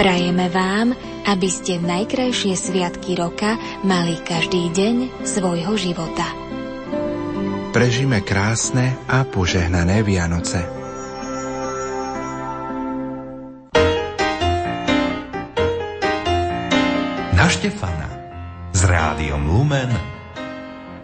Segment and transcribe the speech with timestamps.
[0.00, 0.96] Prajeme vám,
[1.28, 6.24] aby ste najkrajšie sviatky roka mali každý deň svojho života.
[7.76, 10.64] Prežime krásne a požehnané Vianoce.
[17.36, 18.08] Na Štefana
[18.72, 19.92] s rádiom Lumen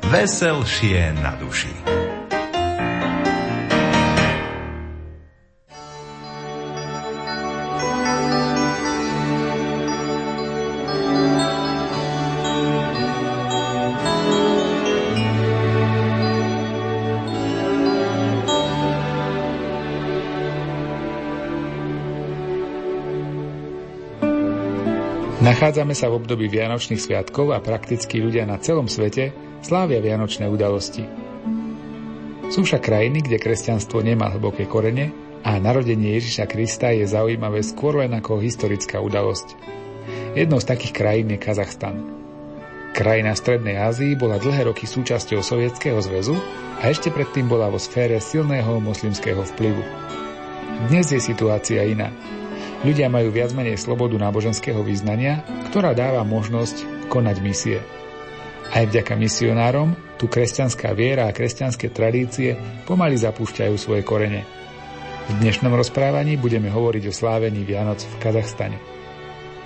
[0.08, 2.05] Veselšie na duši.
[25.56, 29.32] Nachádzame sa v období Vianočných sviatkov a prakticky ľudia na celom svete
[29.64, 31.00] slávia Vianočné udalosti.
[32.52, 38.04] Sú však krajiny, kde kresťanstvo nemá hlboké korene a narodenie Ježiša Krista je zaujímavé skôr
[38.04, 39.56] len ako historická udalosť.
[40.36, 42.04] Jednou z takých krajín je Kazachstan.
[42.92, 46.36] Krajina Strednej Ázii bola dlhé roky súčasťou Sovietskeho zväzu
[46.84, 49.80] a ešte predtým bola vo sfére silného moslimského vplyvu.
[50.92, 52.12] Dnes je situácia iná.
[52.84, 55.40] Ľudia majú viac menej slobodu náboženského význania,
[55.72, 57.78] ktorá dáva možnosť konať misie.
[58.74, 64.42] Aj vďaka misionárom tu kresťanská viera a kresťanské tradície pomaly zapúšťajú svoje korene.
[65.26, 68.78] V dnešnom rozprávaní budeme hovoriť o slávení Vianoc v Kazachstane.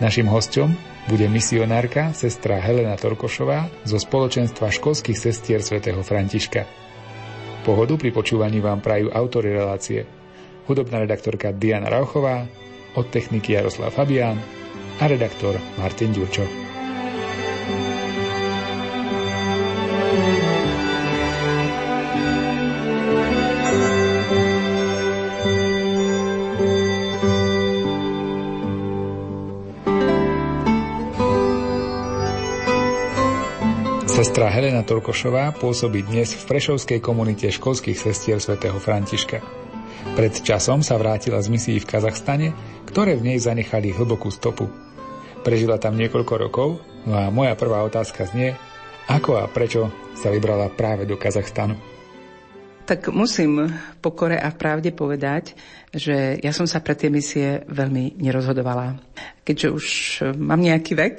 [0.00, 0.72] Našim hostom
[1.10, 6.64] bude misionárka sestra Helena Torkošová zo spoločenstva školských sestier svätého Františka.
[7.66, 10.08] Pohodu pri počúvaní vám prajú autory relácie
[10.64, 12.48] hudobná redaktorka Diana Rauchová,
[12.94, 14.40] od techniky Jaroslav Fabián
[15.00, 16.70] a redaktor Martin Ďurčo.
[34.20, 39.59] Sestra Helena Torkošová pôsobí dnes v Prešovskej komunite školských sestier svätého Františka.
[40.20, 42.52] Pred časom sa vrátila z misií v Kazachstane,
[42.84, 44.68] ktoré v nej zanechali hlbokú stopu.
[45.40, 46.76] Prežila tam niekoľko rokov,
[47.08, 48.52] no a moja prvá otázka znie,
[49.08, 51.72] ako a prečo sa vybrala práve do Kazachstanu.
[52.84, 53.64] Tak musím
[54.04, 55.56] pokore a pravde povedať,
[55.88, 59.00] že ja som sa pre tie misie veľmi nerozhodovala.
[59.40, 59.86] Keďže už
[60.36, 61.16] mám nejaký vek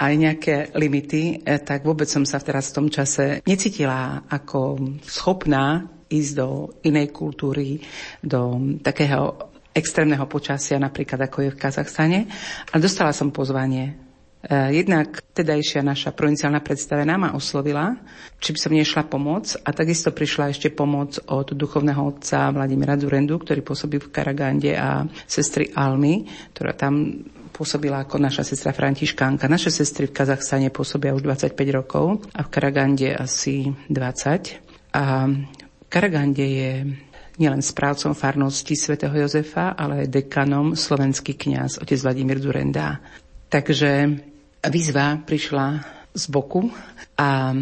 [0.00, 5.97] aj nejaké limity, eh, tak vôbec som sa teraz v tom čase necítila ako schopná
[6.08, 7.80] ísť do inej kultúry,
[8.24, 9.48] do takého
[9.78, 12.20] extrémneho počasia, napríklad ako je v Kazachstane.
[12.72, 14.08] A dostala som pozvanie.
[14.38, 17.94] E, jednak tedajšia naša provinciálna predstavená ma oslovila,
[18.42, 23.38] či by som nešla pomôcť a takisto prišla ešte pomoc od duchovného otca Vladimira Durendu,
[23.38, 29.50] ktorý pôsobil v Karagande a sestry Almy, ktorá tam pôsobila ako naša sestra Františkánka.
[29.50, 34.94] Naše sestry v Kazachstane pôsobia už 25 rokov a v Karagande asi 20.
[34.94, 35.26] A
[35.88, 36.72] Karagande je
[37.40, 43.00] nielen správcom farnosti svätého Jozefa, ale aj dekanom slovenský kňaz otec Vladimír Durenda.
[43.48, 44.12] Takže
[44.68, 45.66] výzva prišla
[46.12, 46.68] z boku
[47.16, 47.56] a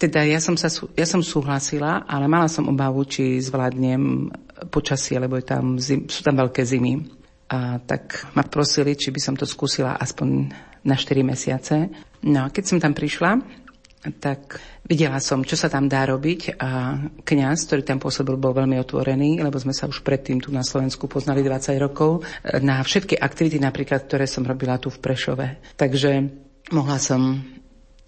[0.00, 4.32] teda ja som, sa, ja som súhlasila, ale mala som obavu, či zvládnem
[4.72, 7.04] počasie, lebo je tam zim, sú tam veľké zimy.
[7.52, 10.48] A tak ma prosili, či by som to skúsila aspoň
[10.80, 11.92] na 4 mesiace.
[12.24, 13.59] No a keď som tam prišla,
[14.00, 14.56] tak
[14.88, 19.44] videla som, čo sa tam dá robiť a kňaz, ktorý tam pôsobil, bol veľmi otvorený,
[19.44, 22.24] lebo sme sa už predtým tu na Slovensku poznali 20 rokov,
[22.64, 25.76] na všetky aktivity napríklad, ktoré som robila tu v Prešove.
[25.76, 26.32] Takže
[26.72, 27.44] mohla som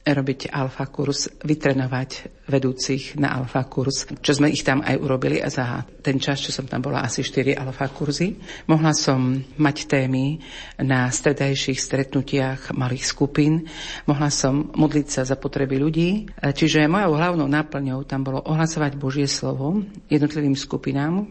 [0.02, 5.46] robiť alfa kurz, vytrenovať vedúcich na alfa kurz, čo sme ich tam aj urobili a
[5.46, 8.34] za ten čas, čo som tam bola asi 4 alfa kurzy.
[8.66, 10.42] Mohla som mať témy
[10.82, 13.70] na stredajších stretnutiach malých skupín,
[14.10, 19.30] mohla som modliť sa za potreby ľudí, čiže mojou hlavnou náplňou tam bolo ohlasovať Božie
[19.30, 21.30] slovo jednotlivým skupinám,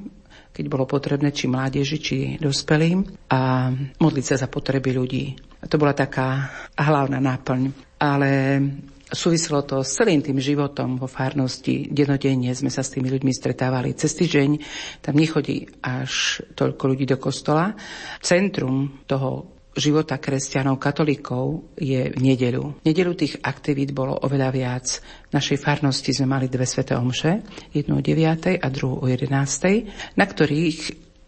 [0.52, 5.36] keď bolo potrebné, či mládeži, či dospelým a modliť sa za potreby ľudí.
[5.59, 8.58] A to bola taká hlavná náplň ale
[9.14, 11.86] súviselo to s celým tým životom vo farnosti.
[11.92, 13.94] Denodenne sme sa s tými ľuďmi stretávali.
[13.94, 14.50] Cez týždeň
[15.06, 17.78] tam nechodí až toľko ľudí do kostola.
[18.24, 22.84] Centrum toho života kresťanov, katolíkov je v nedeľu.
[22.84, 25.00] V nedeľu tých aktivít bolo oveľa viac.
[25.32, 27.40] V našej farnosti sme mali dve sveté omše,
[27.72, 28.59] jednu o 9.
[28.59, 29.32] a druhú o 11.
[30.20, 30.80] na ktorých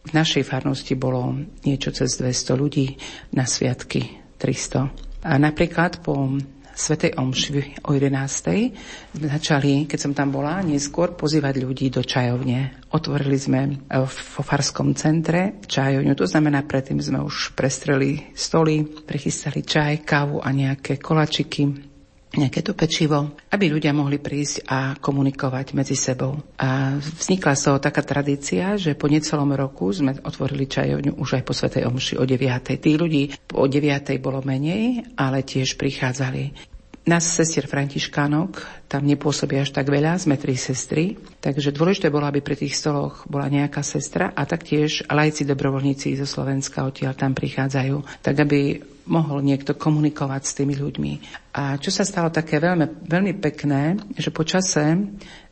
[0.03, 1.31] v našej farnosti bolo
[1.63, 2.99] niečo cez 200 ľudí,
[3.31, 5.23] na sviatky 300.
[5.23, 6.35] A napríklad po
[6.73, 9.13] Svetej Omši o 11.
[9.13, 12.81] sme začali, keď som tam bola, neskôr pozývať ľudí do čajovne.
[12.89, 13.71] Otvorili sme e,
[14.09, 20.49] vo Farskom centre čajovňu, to znamená, predtým sme už prestreli stoly, prichystali čaj, kávu a
[20.49, 21.92] nejaké kolačiky
[22.33, 26.41] nejaké to pečivo, aby ľudia mohli prísť a komunikovať medzi sebou.
[26.57, 31.53] A vznikla toho taká tradícia, že po necelom roku sme otvorili čajovňu už aj po
[31.53, 32.81] Svetej Omši o 9.
[32.81, 34.17] Tí ľudí o 9.
[34.17, 36.72] bolo menej, ale tiež prichádzali.
[37.03, 42.39] Nás, sestier Františkánok, tam nepôsobí až tak veľa, sme tri sestry, takže dôležité bolo, aby
[42.39, 48.23] pri tých stoloch bola nejaká sestra a taktiež lajci dobrovoľníci zo Slovenska odtiaľ tam prichádzajú,
[48.23, 48.79] tak aby
[49.11, 51.13] mohol niekto komunikovať s tými ľuďmi.
[51.59, 54.95] A čo sa stalo také veľmi, veľmi pekné, že po čase,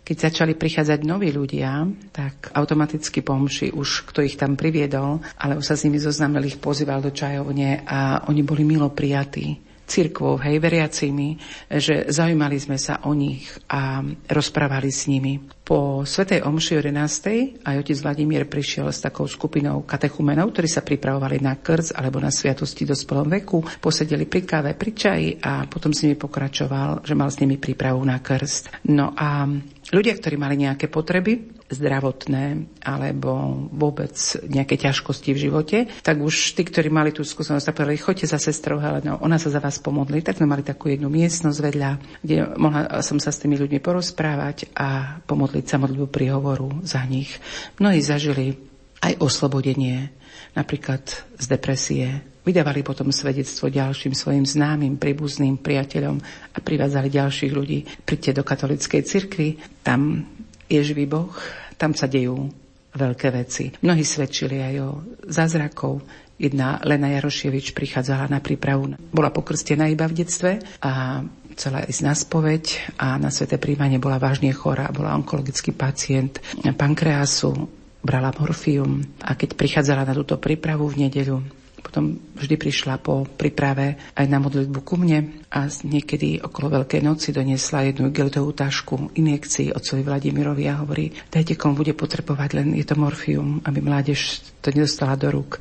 [0.08, 1.84] keď začali prichádzať noví ľudia,
[2.16, 6.64] tak automaticky pomši už, kto ich tam priviedol, ale už sa s nimi zoznámil, ich
[6.64, 11.36] pozýval do čajovne a oni boli milo prijatí cirkvou, hej, veriacimi,
[11.68, 14.00] že zaujímali sme sa o nich a
[14.32, 15.44] rozprávali s nimi.
[15.68, 17.64] Po Svetej Omši 11.
[17.68, 22.32] aj otec Vladimír prišiel s takou skupinou katechumenov, ktorí sa pripravovali na krc alebo na
[22.32, 27.16] sviatosti do spolom veku, posedeli pri káve, pri čaji a potom s nimi pokračoval, že
[27.16, 28.88] mal s nimi prípravu na krst.
[28.92, 29.48] No a
[29.92, 34.14] ľudia, ktorí mali nejaké potreby, zdravotné alebo vôbec
[34.46, 38.40] nejaké ťažkosti v živote, tak už tí, ktorí mali tú skúsenosť, tak povedali, choďte za
[38.40, 40.20] sestrou Helenou, ona sa za vás pomodli.
[40.20, 41.92] Tak sme mali takú jednu miestnosť vedľa,
[42.22, 47.40] kde mohla som sa s tými ľuďmi porozprávať a pomodliť sa modlitbu príhovoru za nich.
[47.80, 48.60] Mnohí zažili
[49.02, 50.14] aj oslobodenie,
[50.54, 51.02] napríklad
[51.40, 52.08] z depresie,
[52.42, 56.18] Vydávali potom svedectvo ďalším svojim známym, príbuzným priateľom
[56.50, 57.86] a privádzali ďalších ľudí.
[58.02, 60.26] Príďte do katolíckej cirkvi, tam
[60.72, 61.32] je Boh,
[61.76, 62.48] tam sa dejú
[62.96, 63.72] veľké veci.
[63.84, 64.90] Mnohí svedčili aj o
[65.28, 66.04] zázrakov.
[66.42, 71.22] Jedna Lena Jarošievič prichádzala na prípravu, bola pokrstená iba v detstve a
[71.54, 72.64] chcela ísť na spoveď
[72.98, 77.54] a na sveté príjmanie bola vážne chorá, bola onkologický pacient pankreasu,
[78.02, 83.98] brala morfium a keď prichádzala na túto prípravu v nedeľu, potom vždy prišla po príprave
[84.16, 89.74] aj na modlitbu ku mne a niekedy okolo Veľkej noci doniesla jednu gelitovú tašku injekcií
[89.74, 94.70] otcovi Vladimirovi a hovorí, dajte komu bude potrebovať, len je to morfium, aby mládež to
[94.72, 95.58] nedostala do rúk,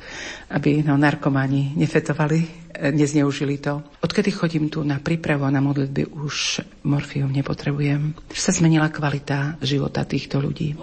[0.53, 3.83] aby no, narkomani nefetovali nezneužili to.
[4.01, 8.17] Odkedy chodím tu na prípravu a na modlitby, už morfium nepotrebujem.
[8.31, 10.73] Už sa zmenila kvalita života týchto ľudí.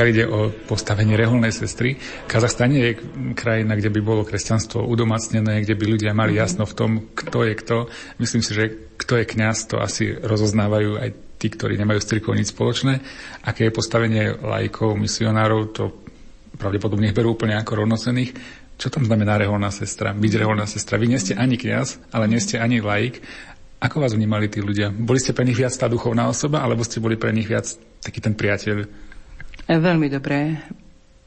[0.00, 1.92] Pokiaľ ide o postavenie reholnej sestry,
[2.24, 2.90] Kazachstane je
[3.36, 6.40] krajina, kde by bolo kresťanstvo udomacnené, kde by ľudia mali mhm.
[6.40, 7.76] jasno v tom, kto je kto.
[8.16, 12.32] Myslím si, že kto je kňaz, to asi rozoznávajú aj tí, ktorí nemajú s cirkvou
[12.32, 12.96] nič spoločné.
[13.44, 15.92] Aké je postavenie lajkov, misionárov, to
[16.56, 18.32] pravdepodobne ich berú úplne ako rovnocených.
[18.80, 20.16] Čo tam znamená reholná sestra?
[20.16, 20.96] Byť reholná sestra.
[20.96, 23.20] Vy nie ste ani kňaz, ale nie ste ani laik.
[23.84, 24.88] Ako vás vnímali tí ľudia?
[24.88, 27.68] Boli ste pre nich viac tá duchovná osoba, alebo ste boli pre nich viac
[28.00, 29.09] taký ten priateľ?
[29.70, 30.58] Veľmi dobre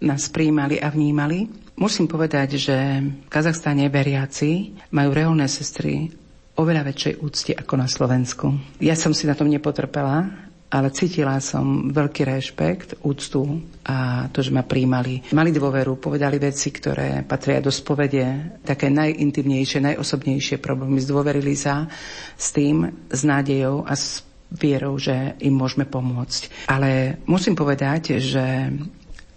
[0.03, 1.47] nás príjmali a vnímali.
[1.79, 6.11] Musím povedať, že v Kazachstane veriaci majú reholné sestry
[6.59, 8.51] oveľa väčšej úcte ako na Slovensku.
[8.83, 10.27] Ja som si na tom nepotrpela,
[10.67, 15.31] ale cítila som veľký rešpekt, úctu a to, že ma príjmali.
[15.31, 20.99] Mali dôveru, povedali veci, ktoré patria do spovede, také najintimnejšie, najosobnejšie problémy.
[20.99, 21.87] Zdôverili sa
[22.35, 26.69] s tým, s nádejou a s vierou, že im môžeme pomôcť.
[26.69, 28.69] Ale musím povedať, že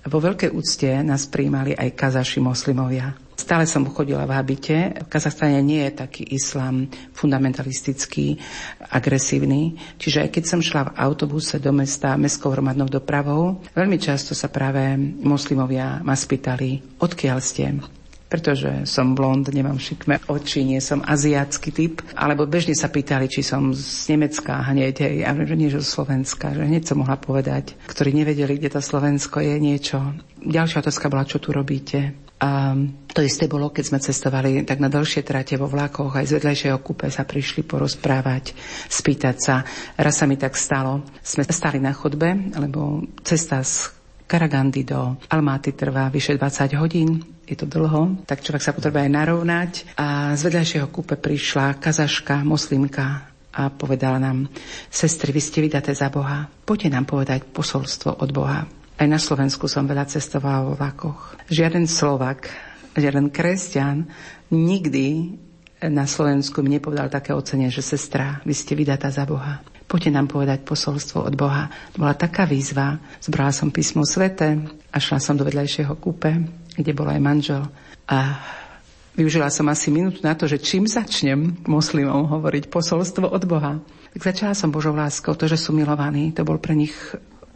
[0.06, 3.16] vo veľkej úcte nás príjmali aj kazaši moslimovia.
[3.36, 4.96] Stále som chodila v habite.
[4.96, 8.40] V Kazachstane nie je taký islám fundamentalistický,
[8.90, 9.76] agresívny.
[10.00, 14.48] Čiže aj keď som šla v autobuse do mesta mestskou hromadnou dopravou, veľmi často sa
[14.48, 17.76] práve moslimovia ma spýtali, odkiaľ ste
[18.26, 21.94] pretože som blond, nemám šikme oči, nie som aziátsky typ.
[22.18, 25.88] Alebo bežne sa pýtali, či som z Nemecka hneď, hej, a že nie, že z
[25.88, 29.98] Slovenska, že hneď som mohla povedať, ktorí nevedeli, kde to Slovensko je niečo.
[30.42, 32.26] Ďalšia otázka bola, čo tu robíte.
[32.36, 32.76] A
[33.16, 36.84] to isté bolo, keď sme cestovali tak na dlhšie trate vo vlakoch, aj z vedľajšieho
[36.84, 38.52] kúpe sa prišli porozprávať,
[38.92, 39.64] spýtať sa.
[39.96, 43.95] Raz sa mi tak stalo, sme stali na chodbe, lebo cesta z
[44.26, 49.12] Karagandy do Almáty trvá vyše 20 hodín, je to dlho, tak človek sa potrebuje aj
[49.14, 49.72] narovnať.
[49.94, 54.50] A z vedľajšieho kúpe prišla kazaška, moslimka a povedala nám,
[54.90, 58.66] sestry, vy ste vydaté za Boha, poďte nám povedať posolstvo od Boha.
[58.96, 61.38] Aj na Slovensku som veľa cestovala vo vlakoch.
[61.46, 62.50] Žiaden Slovak,
[62.98, 64.10] žiaden kresťan
[64.50, 65.38] nikdy
[65.86, 69.60] na Slovensku mi nepovedal také ocenie, že sestra, vy ste vydatá za Boha.
[69.86, 71.70] Poďte nám povedať posolstvo od Boha.
[71.94, 72.98] Bola taká výzva.
[73.22, 74.58] Zbrala som písmo svete
[74.90, 76.34] a šla som do vedľajšieho kúpe,
[76.74, 77.62] kde bol aj manžel.
[78.10, 78.38] A
[79.16, 83.80] Využila som asi minútu na to, že čím začnem moslimom hovoriť posolstvo od Boha.
[84.12, 86.92] Tak začala som Božou láskou, to, že sú milovaní, to bol pre nich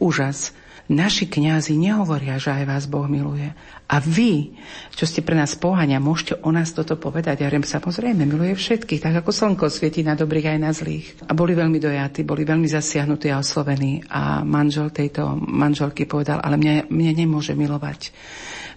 [0.01, 0.57] úžas.
[0.91, 3.47] Naši kňazi nehovoria, že aj vás Boh miluje.
[3.87, 4.59] A vy,
[4.91, 7.41] čo ste pre nás pohania, môžete o nás toto povedať.
[7.41, 11.31] Ja hovorím, samozrejme, miluje všetkých, tak ako slnko svietí na dobrých aj na zlých.
[11.31, 14.03] A boli veľmi dojatí, boli veľmi zasiahnutí a oslovení.
[14.11, 18.11] A manžel tejto manželky povedal, ale mňa, mňa nemôže milovať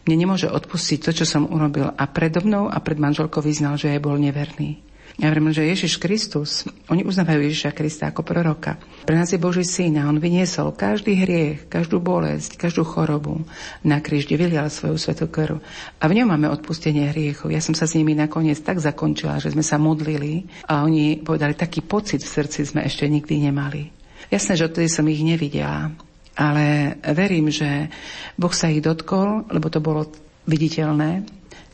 [0.03, 1.87] mne nemôže odpustiť to, čo som urobil.
[1.95, 4.83] A predo mnou a pred manželkou vyznal, že je bol neverný.
[5.21, 8.81] Ja hovorím, že Ježiš Kristus, oni uznávajú Ježiša Krista ako proroka.
[9.05, 13.45] Pre nás je Boží syn a on vyniesol každý hriech, každú bolesť, každú chorobu
[13.85, 15.61] na kríž, kde vylial svoju svetú krv.
[16.01, 17.53] A v ňom máme odpustenie hriechov.
[17.53, 21.53] Ja som sa s nimi nakoniec tak zakončila, že sme sa modlili a oni povedali,
[21.53, 23.93] taký pocit v srdci sme ešte nikdy nemali.
[24.33, 25.93] Jasné, že odtedy som ich nevidela
[26.33, 27.93] ale verím, že
[28.33, 30.09] Boh sa ich dotkol, lebo to bolo
[30.49, 31.21] viditeľné,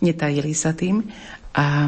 [0.03, 1.07] netajili sa tým
[1.55, 1.87] a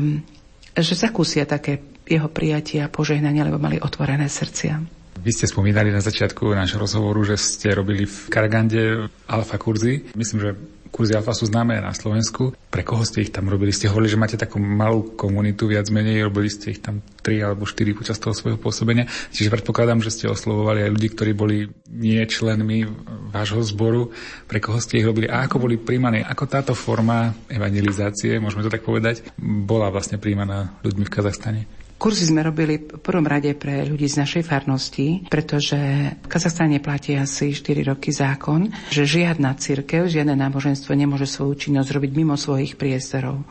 [0.75, 5.01] že zakúsia také jeho prijatia a požehnania, lebo mali otvorené srdcia.
[5.21, 10.09] Vy ste spomínali na začiatku nášho rozhovoru, že ste robili v Karagande alfa kurzy.
[10.17, 10.49] Myslím, že
[10.91, 12.51] kurzy alfa sú známe na Slovensku.
[12.69, 13.71] Pre koho ste ich tam robili?
[13.71, 17.63] Ste hovorili, že máte takú malú komunitu, viac menej, robili ste ich tam tri alebo
[17.63, 19.07] štyri počas toho svojho pôsobenia.
[19.31, 21.57] Čiže predpokladám, že ste oslovovali aj ľudí, ktorí boli
[21.88, 22.86] nie členmi
[23.31, 24.12] vášho zboru.
[24.45, 26.21] Pre koho ste ich robili a ako boli príjmaní?
[26.21, 31.80] Ako táto forma evangelizácie, môžeme to tak povedať, bola vlastne príjmaná ľuďmi v Kazachstane?
[32.01, 35.77] Kurzy sme robili v prvom rade pre ľudí z našej farnosti, pretože
[36.17, 41.93] v Kazachstane platí asi 4 roky zákon, že žiadna církev, žiadne náboženstvo nemôže svoju činnosť
[41.93, 43.46] robiť mimo svojich priestorov.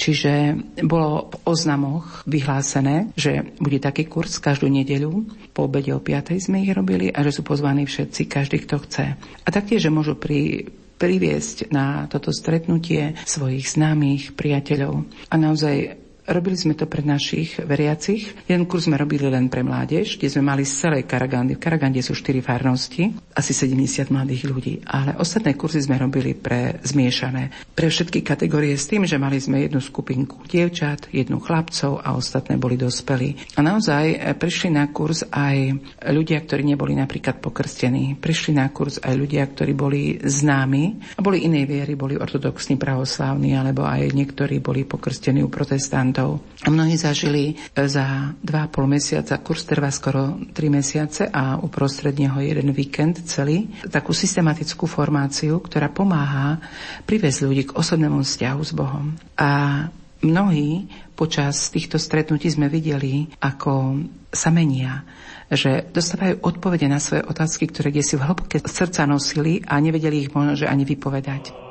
[0.00, 6.40] Čiže bolo v oznamoch vyhlásené, že bude taký kurz každú nedeľu, po obede o 5.
[6.40, 9.12] sme ich robili a že sú pozvaní všetci, každý, kto chce.
[9.44, 15.04] A taktiež, že môžu pri priviesť na toto stretnutie svojich známych, priateľov.
[15.32, 15.99] A naozaj
[16.30, 18.46] Robili sme to pre našich veriacich.
[18.46, 21.58] Jeden kurz sme robili len pre mládež, kde sme mali z celej Karagandy.
[21.58, 24.78] V Karagande sú štyri farnosti, asi 70 mladých ľudí.
[24.86, 27.74] Ale ostatné kurzy sme robili pre zmiešané.
[27.74, 32.62] Pre všetky kategórie s tým, že mali sme jednu skupinku dievčat, jednu chlapcov a ostatné
[32.62, 33.58] boli dospelí.
[33.58, 35.82] A naozaj eh, prišli na kurz aj
[36.14, 38.14] ľudia, ktorí neboli napríklad pokrstení.
[38.14, 43.58] Prišli na kurz aj ľudia, ktorí boli známi a boli inej viery, boli ortodoxní, pravoslávni,
[43.58, 46.28] alebo aj niektorí boli pokrstení u protestantov študentov.
[46.68, 52.68] Mnohí zažili e, za 2,5 mesiaca, kurz trvá skoro 3 mesiace a uprostred neho jeden
[52.76, 56.60] víkend celý, takú systematickú formáciu, ktorá pomáha
[57.08, 59.16] priviesť ľudí k osobnému vzťahu s Bohom.
[59.40, 59.88] A
[60.20, 60.84] mnohí
[61.16, 65.04] počas týchto stretnutí sme videli, ako sa menia
[65.50, 70.22] že dostávajú odpovede na svoje otázky, ktoré kde si v hĺbke srdca nosili a nevedeli
[70.22, 71.69] ich možno, že ani vypovedať.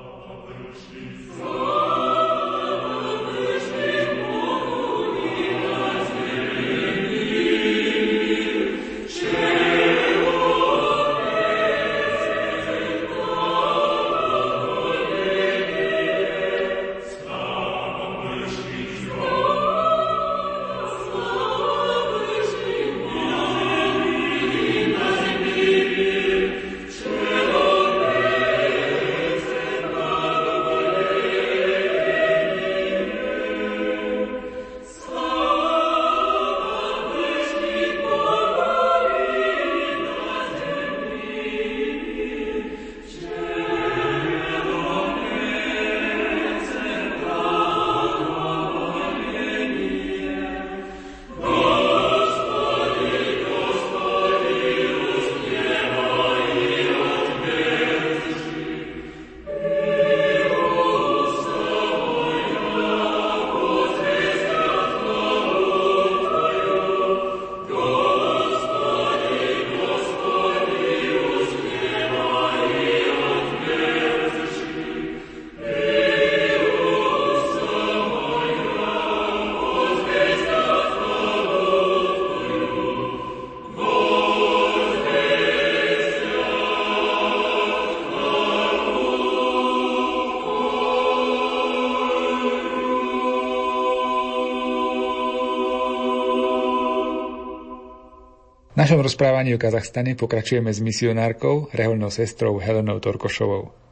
[98.79, 103.88] Našom rozprávaní o Kazachstane pokračujeme s misionárkou, reholnou sestrou Helenou Torkošovou.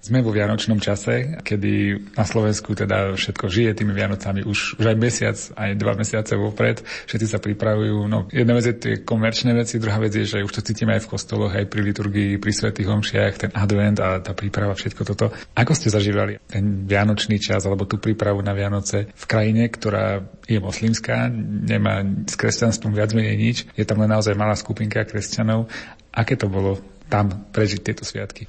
[0.00, 1.72] Sme vo vianočnom čase, kedy
[2.18, 6.82] na Slovensku teda všetko žije tými Vianocami už, už aj mesiac, aj dva mesiace vopred.
[6.82, 8.08] Všetci sa pripravujú.
[8.10, 11.06] No, jedna vec je tie komerčné veci, druhá vec je, že už to cítime aj
[11.06, 15.26] v kostoloch, aj pri liturgii, pri svätých homšiach, ten advent a tá príprava, všetko toto.
[15.54, 20.58] Ako ste zažívali ten vianočný čas alebo tú prípravu na Vianoce v krajine, ktorá je
[20.60, 21.28] moslimská,
[21.64, 25.66] nemá s kresťanstvom viac menej nič, je tam len naozaj malá skupinka kresťanov.
[26.14, 26.78] Aké to bolo
[27.10, 28.46] tam prežiť tieto sviatky?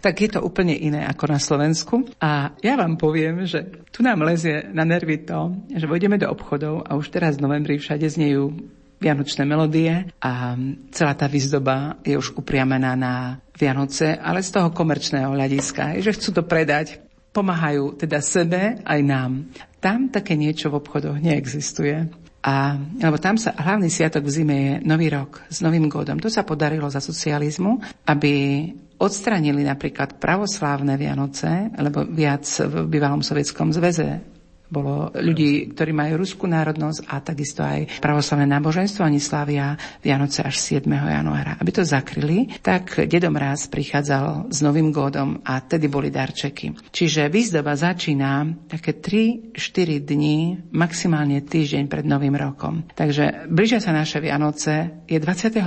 [0.00, 2.08] Tak je to úplne iné ako na Slovensku.
[2.18, 6.88] A ja vám poviem, že tu nám lezie na nervy to, že vojdeme do obchodov
[6.88, 8.56] a už teraz v novembri všade znejú
[9.00, 10.56] vianočné melódie a
[10.92, 16.36] celá tá výzdoba je už upriamená na Vianoce, ale z toho komerčného hľadiska, že chcú
[16.36, 17.00] to predať,
[17.32, 19.48] pomáhajú teda sebe aj nám.
[19.80, 22.12] Tam také niečo v obchodoch neexistuje.
[22.40, 26.16] A, lebo tam sa hlavný sviatok v zime je Nový rok s Novým gódom.
[26.24, 28.64] To sa podarilo za socializmu, aby
[28.96, 34.39] odstranili napríklad pravoslávne Vianoce, lebo viac v bývalom sovietskom zväze
[34.70, 39.02] bolo ľudí, ktorí majú ruskú národnosť a takisto aj pravoslavné náboženstvo.
[39.02, 40.86] Oni slávia Vianoce až 7.
[40.86, 41.58] januára.
[41.58, 46.94] Aby to zakryli, tak dedom raz prichádzal s novým gódom a tedy boli darčeky.
[46.94, 52.86] Čiže výzdoba začína také 3-4 dní, maximálne týždeň pred novým rokom.
[52.94, 55.58] Takže blížia sa naše Vianoce, je 23.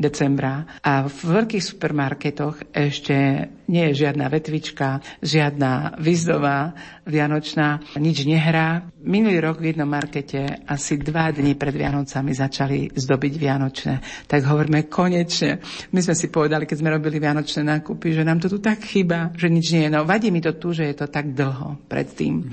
[0.00, 6.72] decembra a v veľkých supermarketoch ešte nie je žiadna vetvička, žiadna výzdoba
[7.08, 8.84] vianočná nič nehrá.
[9.00, 13.94] Minulý rok v jednom markete asi dva dní pred Vianocami začali zdobiť Vianočné.
[14.28, 15.64] Tak hovoríme konečne.
[15.96, 19.32] My sme si povedali, keď sme robili Vianočné nákupy, že nám to tu tak chýba,
[19.32, 19.90] že nič nie je.
[19.90, 22.52] No vadí mi to tu, že je to tak dlho predtým.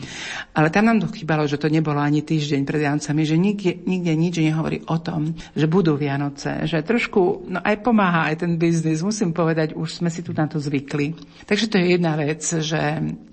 [0.56, 4.14] Ale tam nám to chýbalo, že to nebolo ani týždeň pred Vianocami, že nikde, nikde
[4.16, 9.04] nič nehovorí o tom, že budú Vianoce, že trošku no aj pomáha aj ten biznis.
[9.04, 11.18] Musím povedať, už sme si tu na to zvykli.
[11.44, 12.82] Takže to je jedna vec, že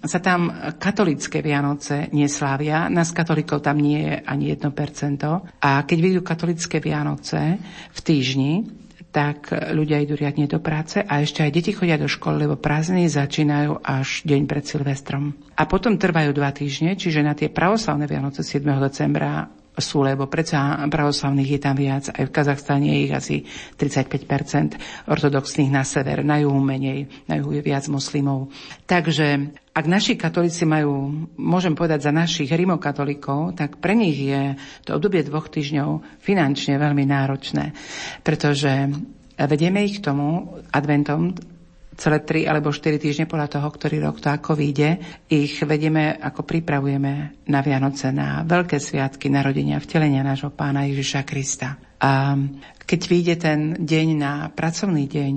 [0.03, 0.51] sa tam
[1.13, 2.89] katolické Vianoce neslávia.
[2.89, 4.65] Nás katolíkov tam nie je ani 1%.
[5.61, 7.61] A keď vidú katolické Vianoce
[7.93, 8.65] v týždni,
[9.13, 13.13] tak ľudia idú riadne do práce a ešte aj deti chodia do školy, lebo prázdniny
[13.13, 15.37] začínajú až deň pred Silvestrom.
[15.53, 18.65] A potom trvajú dva týždne, čiže na tie pravoslavné Vianoce 7.
[18.81, 22.13] decembra sú, lebo predsa pravoslavných je tam viac.
[22.13, 23.37] Aj v Kazachstane je ich asi
[23.81, 28.53] 35% ortodoxných na sever, na juhu menej, na juhu je viac moslimov.
[28.85, 31.09] Takže ak naši katolíci majú,
[31.41, 37.09] môžem povedať za našich rimokatolíkov, tak pre nich je to obdobie dvoch týždňov finančne veľmi
[37.09, 37.73] náročné,
[38.21, 38.93] pretože
[39.41, 41.33] vedieme ich k tomu adventom
[41.97, 46.45] celé 3 alebo 4 týždne podľa toho, ktorý rok to ako vyjde, ich vedieme, ako
[46.45, 51.77] pripravujeme na Vianoce, na veľké sviatky narodenia, vtelenia nášho pána Ježiša Krista.
[52.03, 52.35] A
[52.83, 55.35] keď vyjde ten deň na pracovný deň,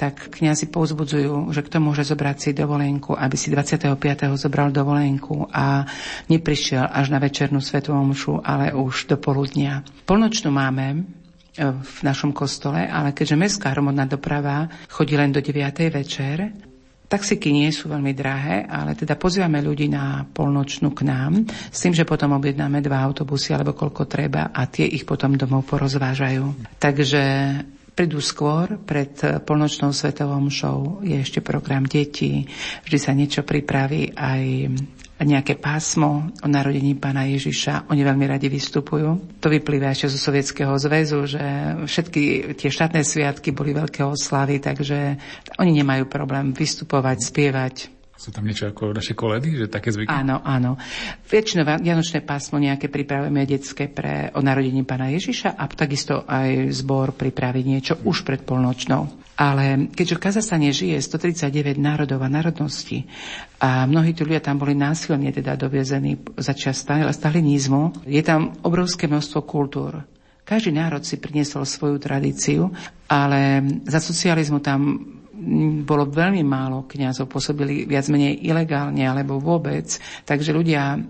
[0.00, 4.00] tak kňazi povzbudzujú, že kto môže zobrať si dovolenku, aby si 25.
[4.40, 5.84] zobral dovolenku a
[6.32, 9.84] neprišiel až na večernú svetú omšu, ale už do poludnia.
[10.08, 11.04] Polnočnú máme
[11.58, 15.58] v našom kostole, ale keďže mestská hromadná doprava chodí len do 9.
[15.90, 16.54] večer,
[17.10, 21.90] Taxiky nie sú veľmi drahé, ale teda pozývame ľudí na polnočnú k nám s tým,
[21.90, 26.78] že potom objednáme dva autobusy alebo koľko treba a tie ich potom domov porozvážajú.
[26.78, 27.22] Takže
[27.98, 29.10] prídu skôr, pred
[29.42, 32.46] polnočnou svetovom show je ešte program detí,
[32.86, 34.70] vždy sa niečo pripraví aj
[35.24, 37.92] nejaké pásmo o narodení pána Ježiša.
[37.92, 39.38] Oni veľmi radi vystupujú.
[39.44, 41.44] To vyplýva ešte zo Sovietskeho zväzu, že
[41.84, 45.20] všetky tie štátne sviatky boli veľké oslavy, takže
[45.60, 47.99] oni nemajú problém vystupovať, spievať.
[48.20, 50.12] Sú tam niečo ako naše koledy, že také zvyky?
[50.12, 50.76] Áno, áno.
[51.24, 57.16] Väčšinou Vianočné pásmo nejaké pripravujeme detské pre o narodení pána Ježiša a takisto aj zbor
[57.16, 59.08] pripraví niečo už pred polnočnou.
[59.40, 63.08] Ale keďže v Kazastane žije 139 národov a národností
[63.56, 66.84] a mnohí tu ľudia tam boli násilne teda doviezení začas
[67.16, 70.04] stalinizmu, je tam obrovské množstvo kultúr.
[70.44, 72.68] Každý národ si priniesol svoju tradíciu,
[73.08, 75.08] ale za socializmu tam
[75.84, 79.88] bolo veľmi málo kňazov, pôsobili viac menej ilegálne alebo vôbec.
[80.28, 81.00] Takže ľudia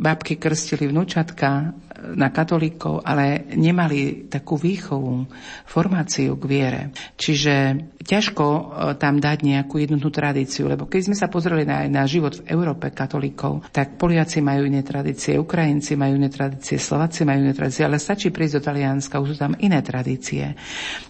[0.00, 1.76] babky krstili vnúčatka
[2.18, 5.30] na katolíkov, ale nemali takú výchovu,
[5.64, 6.82] formáciu k viere.
[7.14, 7.54] Čiže
[8.02, 8.60] ťažko e,
[8.98, 12.90] tam dať nejakú jednotnú tradíciu, lebo keď sme sa pozreli na, na život v Európe
[12.90, 18.02] katolíkov, tak Poliaci majú iné tradície, Ukrajinci majú iné tradície, Slováci majú iné tradície, ale
[18.02, 20.58] stačí prísť do Talianska, už sú tam iné tradície.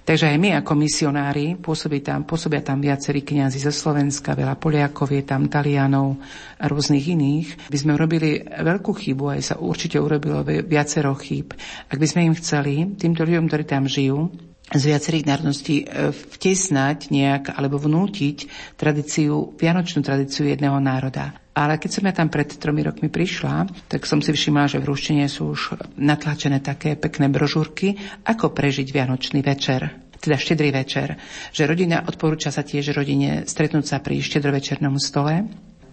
[0.05, 5.09] Takže aj my ako misionári pôsobí tam, pôsobia tam viacerí kňazi zo Slovenska, veľa Poliakov
[5.09, 6.21] je tam, Talianov
[6.61, 7.73] a rôznych iných.
[7.73, 10.43] By sme robili veľmi veľkú chybu, aj sa určite urobilo
[10.75, 11.55] viacero chýb.
[11.87, 14.35] Ak by sme im chceli, týmto ľuďom, ktorí tam žijú,
[14.73, 18.49] z viacerých národností e, vtesnať nejak alebo vnútiť
[18.81, 21.37] tradíciu, vianočnú tradíciu jedného národa.
[21.53, 24.89] Ale keď som ja tam pred tromi rokmi prišla, tak som si všimla, že v
[24.89, 25.61] ruštine sú už
[26.01, 31.21] natlačené také pekné brožúrky, ako prežiť Vianočný večer teda štedrý večer,
[31.53, 35.45] že rodina odporúča sa tiež rodine stretnúť sa pri štedrovečernom stole,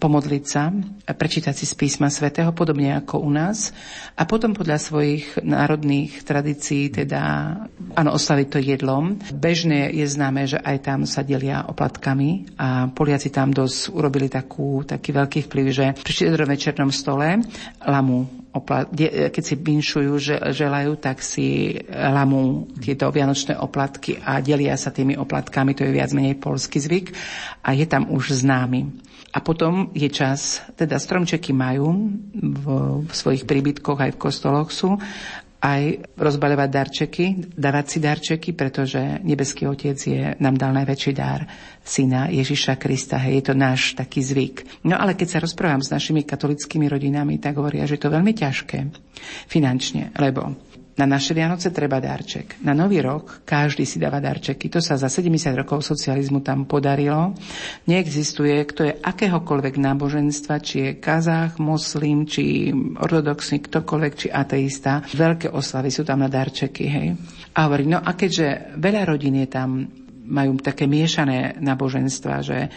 [0.02, 0.74] pomodliť sa,
[1.06, 3.70] prečítať si z písma svätého, podobne ako u nás,
[4.18, 7.22] a potom podľa svojich národných tradícií, teda,
[7.94, 9.22] áno, oslaviť to jedlom.
[9.30, 14.82] Bežne je známe, že aj tam sa delia oplatkami a Poliaci tam dosť urobili takú,
[14.82, 17.38] taký veľký vplyv, že pri večernom stole
[17.86, 24.92] lamu keď si binšujú, že želajú, tak si lamú tieto vianočné oplatky a delia sa
[24.92, 27.16] tými oplatkami, to je viac menej polský zvyk
[27.64, 29.01] a je tam už známy.
[29.32, 32.64] A potom je čas, teda stromčeky majú v,
[33.08, 35.00] v svojich príbytkoch aj v kostoloch sú,
[35.62, 41.46] aj rozbaľovať darčeky, dávať si darčeky, pretože nebeský Otec je, nám dal najväčší dar
[41.86, 43.22] syna Ježiša Krista.
[43.22, 44.82] Hej, je to náš taký zvyk.
[44.82, 48.78] No ale keď sa rozprávam s našimi katolickými rodinami, tak hovoria, že je veľmi ťažké
[49.46, 50.50] finančne, lebo
[51.02, 52.62] na naše Vianoce treba darček.
[52.62, 54.70] Na Nový rok každý si dáva darčeky.
[54.70, 57.34] To sa za 70 rokov socializmu tam podarilo.
[57.90, 62.70] Neexistuje, kto je akéhokoľvek náboženstva, či je kazách, moslim, či
[63.02, 65.02] ortodoxný, ktokoľvek, či ateista.
[65.10, 67.18] Veľké oslavy sú tam na darčeky, hej.
[67.58, 69.90] A hovorí, no a keďže veľa rodín je tam
[70.22, 72.70] majú také miešané náboženstva, že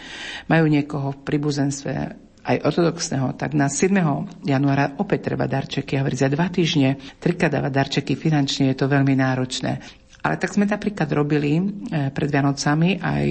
[0.50, 4.46] majú niekoho v príbuzenstve aj ortodoxného, tak na 7.
[4.46, 5.98] januára opäť treba darčeky.
[5.98, 9.82] A za dva týždne trikrát dávať darčeky finančne je to veľmi náročné.
[10.22, 11.62] Ale tak sme napríklad robili e,
[12.10, 13.26] pred Vianocami aj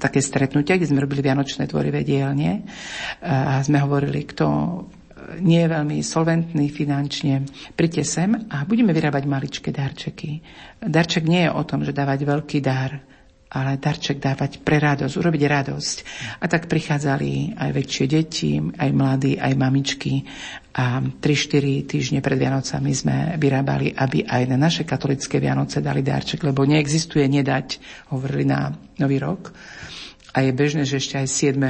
[0.00, 2.60] také stretnutie, kde sme robili Vianočné tvorivé dielne e,
[3.28, 4.46] a sme hovorili, kto
[5.40, 10.42] nie je veľmi solventný finančne, príďte sem a budeme vyrábať maličké darčeky.
[10.82, 13.11] Darček nie je o tom, že dávať veľký dar,
[13.52, 15.96] ale darček dávať pre radosť, urobiť radosť.
[16.40, 20.24] A tak prichádzali aj väčšie deti, aj mladí, aj mamičky
[20.72, 26.40] a 3-4 týždne pred Vianocami sme vyrábali, aby aj na naše katolické Vianoce dali darček,
[26.48, 27.76] lebo neexistuje nedať,
[28.08, 29.52] hovorili na Nový rok.
[30.32, 31.60] A je bežné, že ešte aj 7.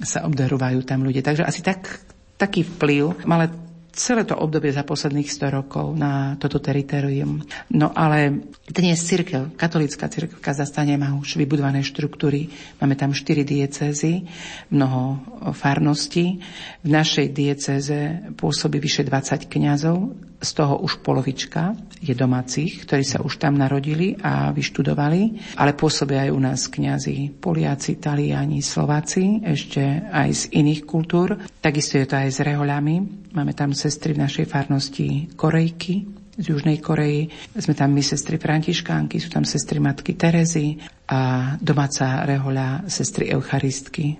[0.00, 1.20] sa obdarovajú tam ľudia.
[1.20, 2.00] Takže asi tak,
[2.40, 3.65] taký vplyv, ale
[3.96, 7.40] celé to obdobie za posledných 100 rokov na toto teritorium.
[7.72, 12.52] No ale dnes církev, katolická církev v Kazastane má už vybudované štruktúry.
[12.78, 14.28] Máme tam 4 diecézy,
[14.68, 15.18] mnoho
[15.56, 16.38] farností.
[16.84, 17.98] V našej diecéze
[18.36, 21.72] pôsobí vyše 20 kňazov, z toho už polovička
[22.04, 27.40] je domácich, ktorí sa už tam narodili a vyštudovali, ale pôsobia aj u nás kňazi
[27.40, 29.80] Poliaci, Taliani, Slováci, ešte
[30.12, 31.40] aj z iných kultúr.
[31.64, 32.94] Takisto je to aj s rehoľami.
[33.32, 36.02] Máme tam sestry v našej farnosti Korejky,
[36.36, 37.30] z Južnej Koreji.
[37.54, 40.76] Sme tam my sestry Františkánky, sú tam sestry matky Terezy
[41.08, 44.18] a domáca rehoľa sestry Eucharistky,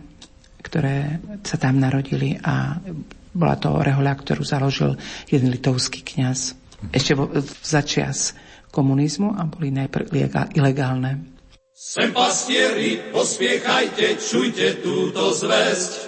[0.62, 2.78] ktoré sa tam narodili a
[3.36, 4.96] bola to rehoľa, ktorú založil
[5.28, 6.56] jeden litovský kňaz.
[6.94, 7.28] Ešte vo,
[7.60, 8.32] začias
[8.72, 10.08] komunizmu a boli najprv
[10.56, 11.36] ilegálne.
[11.76, 16.05] Sem pastieri, pospiechajte, čujte túto zväzť.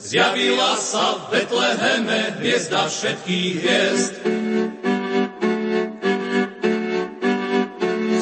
[0.00, 4.14] Zjavila sa v Betleheme hviezda všetkých hviezd.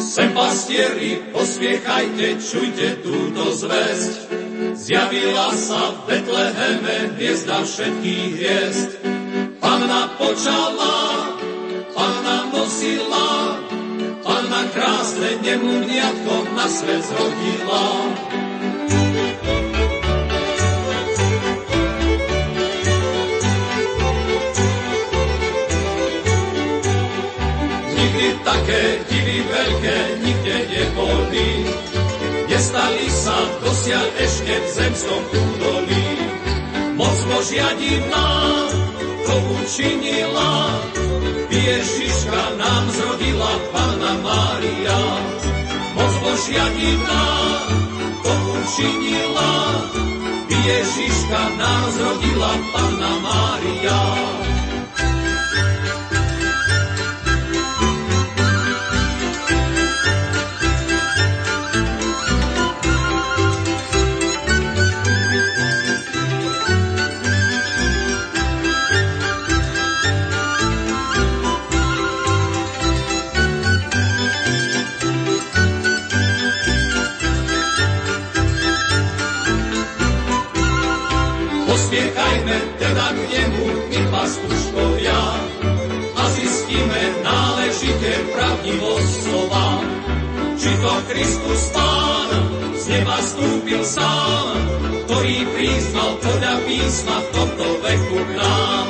[0.03, 4.13] Sem pastieri, pospiechajte, čujte túto zväzť.
[4.75, 8.91] Zjavila sa v Betleheme hviezda všetkých hviezd.
[9.63, 10.99] Panna počala,
[11.95, 13.55] panna nosila,
[14.27, 17.87] panna krásne nemúniatko na svet zrodila.
[28.49, 28.83] Také
[29.13, 31.49] divy veľké nikde neboli,
[32.59, 36.11] Nestali sa dosiaľ ešte v zemskom údolí.
[36.99, 38.29] Moc Božia divná
[39.23, 40.75] to učinila,
[41.55, 45.01] Ježiška nám zrodila Pána Mária.
[45.95, 47.31] Moc Božia divná
[48.27, 49.53] to učinila,
[50.51, 54.01] Ježiška nám zrodila Pána Mária.
[88.69, 89.67] Pravdivosť slova.
[90.59, 92.31] Či to Kristus Pán
[92.77, 94.61] z neba stúpil sám,
[95.09, 98.89] ktorý priznal podľa písma v tomto veku k nám.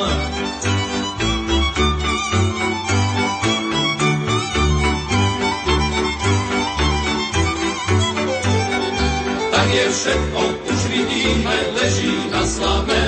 [9.54, 10.40] Tak je všetko,
[10.74, 13.02] už vidíme, leží na slame.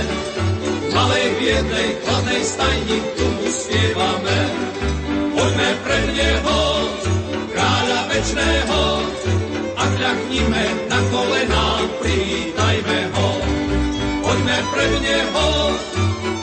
[0.94, 4.69] Malej biednej, chladnej stajni tu mu spievame.
[8.30, 8.82] Kráľa večného,
[9.74, 11.66] a kľaknime na kolená,
[11.98, 13.30] privítajme ho.
[14.22, 15.48] Poďme pred Neho,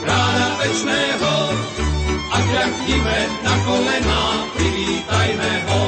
[0.04, 1.34] kráľa večného,
[2.28, 4.20] a kľaknime na kolená,
[4.52, 5.82] privítajme ho.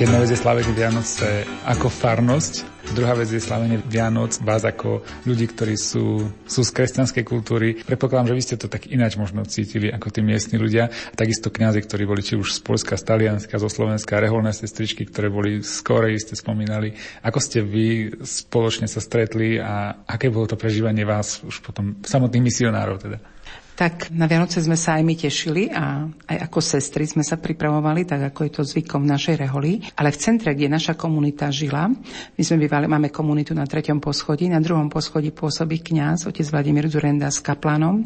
[0.00, 5.46] Jedna vec je slavenie Vianoce ako farnosť, druhá vec je slavenie Vianoc vás ako ľudí,
[5.50, 7.78] ktorí sú, sú z kresťanskej kultúry.
[7.86, 10.90] Predpokladám, že vy ste to tak ináč možno cítili ako tí miestni ľudia.
[10.90, 15.06] A takisto kňazi, ktorí boli či už z Polska, z Talianska, zo Slovenska, reholné sestričky,
[15.06, 15.82] ktoré boli z
[16.18, 16.94] ste spomínali.
[17.22, 22.46] Ako ste vy spoločne sa stretli a aké bolo to prežívanie vás už potom samotných
[22.46, 23.18] misionárov teda?
[23.80, 28.04] Tak na Vianoce sme sa aj my tešili a aj ako sestry sme sa pripravovali,
[28.04, 29.80] tak ako je to zvykom v našej reholi.
[29.96, 34.52] Ale v centre, kde naša komunita žila, my sme bývali, máme komunitu na treťom poschodí,
[34.52, 38.04] na druhom poschodí pôsobí kňaz, otec Vladimír Zurenda s kaplanom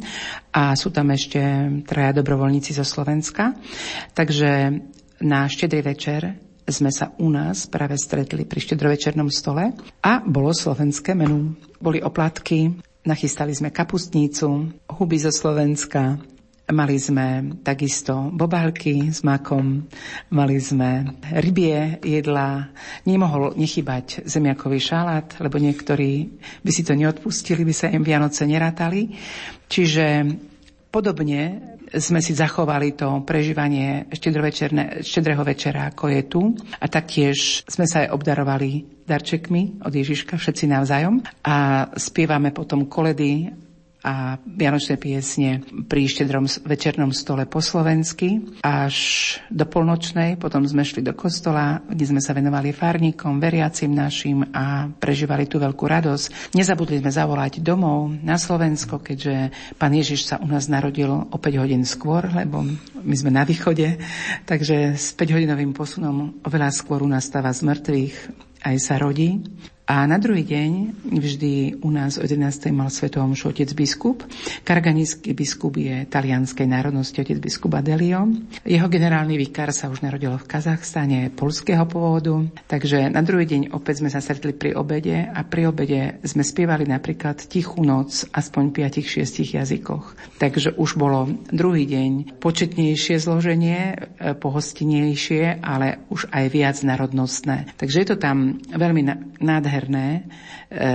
[0.54, 1.42] a sú tam ešte
[1.82, 3.58] traja dobrovoľníci zo Slovenska.
[4.14, 4.78] Takže
[5.26, 6.38] na štedrý večer
[6.70, 9.74] sme sa u nás práve stretli pri štedrovečernom stole
[10.06, 11.58] a bolo slovenské menu.
[11.82, 16.16] Boli oplatky, Nachystali sme kapustnicu, huby zo Slovenska,
[16.64, 19.84] Mali sme takisto bobalky s makom,
[20.32, 22.72] mali sme rybie jedla,
[23.04, 26.24] nemohol nechybať zemiakový šalát, lebo niektorí
[26.64, 29.12] by si to neodpustili, by sa im Vianoce nerátali.
[29.68, 30.24] Čiže
[30.88, 34.08] podobne sme si zachovali to prežívanie
[35.02, 36.42] štedrého večera, ako je tu.
[36.80, 41.20] A taktiež sme sa aj obdarovali darčekmi od Ježiška, všetci navzájom.
[41.44, 43.63] A spievame potom koledy
[44.04, 48.96] a vianočné piesne pri štedrom večernom stole po slovensky až
[49.48, 50.36] do polnočnej.
[50.36, 55.56] Potom sme šli do kostola, kde sme sa venovali farníkom, veriacim našim a prežívali tú
[55.56, 56.52] veľkú radosť.
[56.52, 59.48] Nezabudli sme zavolať domov na Slovensko, keďže
[59.80, 62.60] pán Ježiš sa u nás narodil o 5 hodín skôr, lebo
[63.00, 63.96] my sme na východe,
[64.44, 68.16] takže s 5-hodinovým posunom oveľa skôr u nás stáva z mŕtvych
[68.64, 69.40] aj sa rodí.
[69.84, 72.72] A na druhý deň vždy u nás o 11.
[72.72, 74.24] mal svetovom otec biskup.
[74.64, 78.24] Karganický biskup je talianskej národnosti otec biskup Adelio.
[78.64, 82.32] Jeho generálny vikár sa už narodil v Kazachstane, polského pôvodu.
[82.64, 86.88] Takže na druhý deň opäť sme sa stretli pri obede a pri obede sme spievali
[86.88, 90.16] napríklad Tichú noc aspoň v 5-6 jazykoch.
[90.40, 97.68] Takže už bolo druhý deň početnejšie zloženie, e, pohostinejšie, ale už aj viac národnostné.
[97.76, 100.22] Takže je to tam veľmi nádherné nádherné e,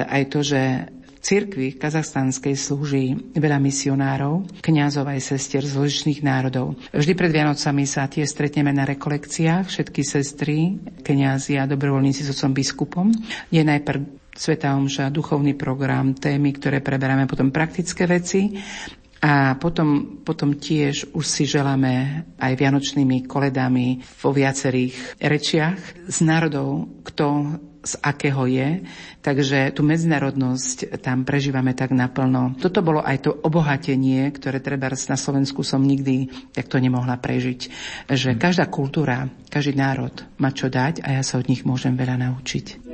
[0.08, 6.80] aj to, že v cirkvi kazachstanskej slúži veľa misionárov, kňazov aj sestier z rozličných národov.
[6.96, 12.56] Vždy pred Vianocami sa tie stretneme na rekolekciách, všetky sestry, kňazi a dobrovoľníci s otcom
[12.56, 13.08] biskupom.
[13.52, 18.56] Je najprv Sveta Omša, duchovný program, témy, ktoré preberáme, potom praktické veci
[19.20, 26.88] a potom, potom tiež už si želáme aj vianočnými koledami vo viacerých rečiach z národov,
[27.04, 28.84] kto z akého je,
[29.24, 32.60] takže tú medzinárodnosť tam prežívame tak naplno.
[32.60, 37.72] Toto bolo aj to obohatenie, ktoré treba na Slovensku som nikdy takto nemohla prežiť.
[38.12, 40.12] Že každá kultúra, každý národ
[40.42, 42.89] má čo dať a ja sa od nich môžem veľa naučiť.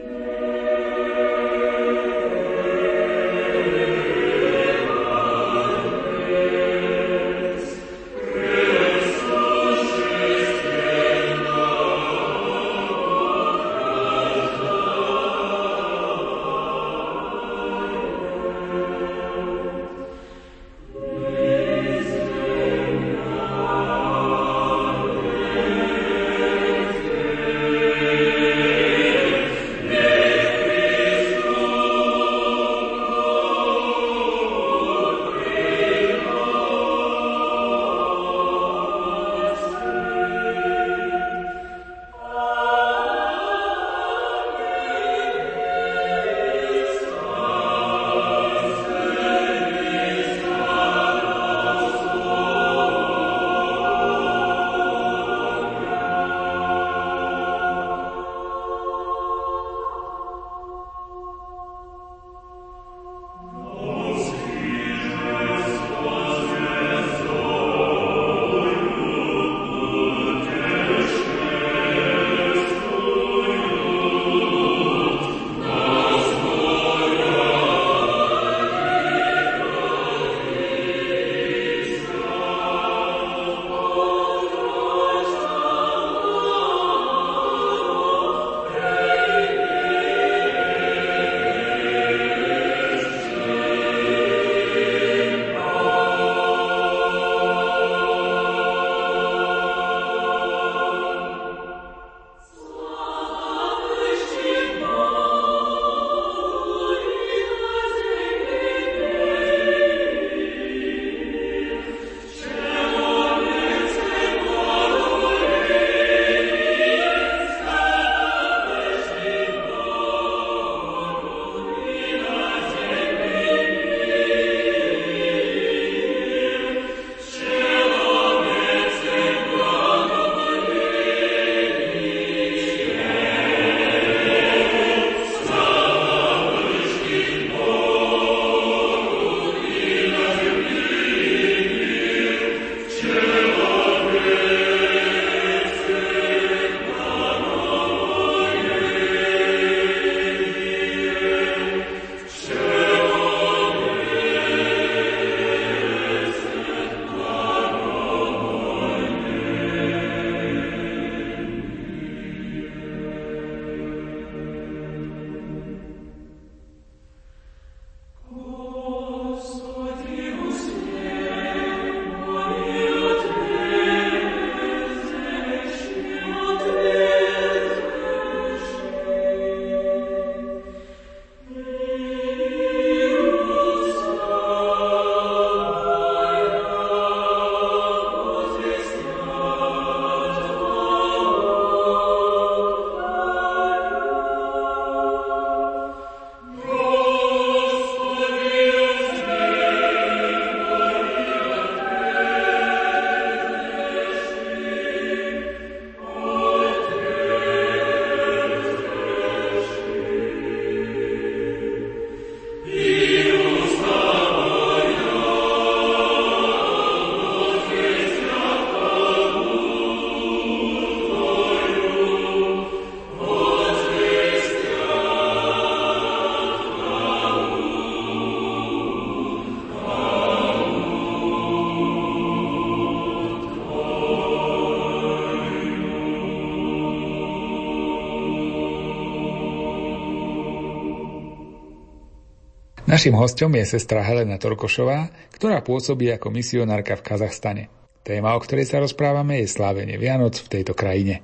[242.95, 247.67] Našim hostom je sestra Helena Torkošová, ktorá pôsobí ako misionárka v Kazachstane.
[248.07, 251.19] Téma, o ktorej sa rozprávame, je slávenie Vianoc v tejto krajine.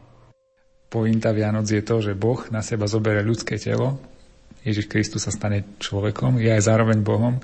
[0.92, 4.04] Pointa Vianoc je to, že Boh na seba zoberie ľudské telo,
[4.68, 7.40] Ježiš Kristus sa stane človekom, je aj zároveň Bohom,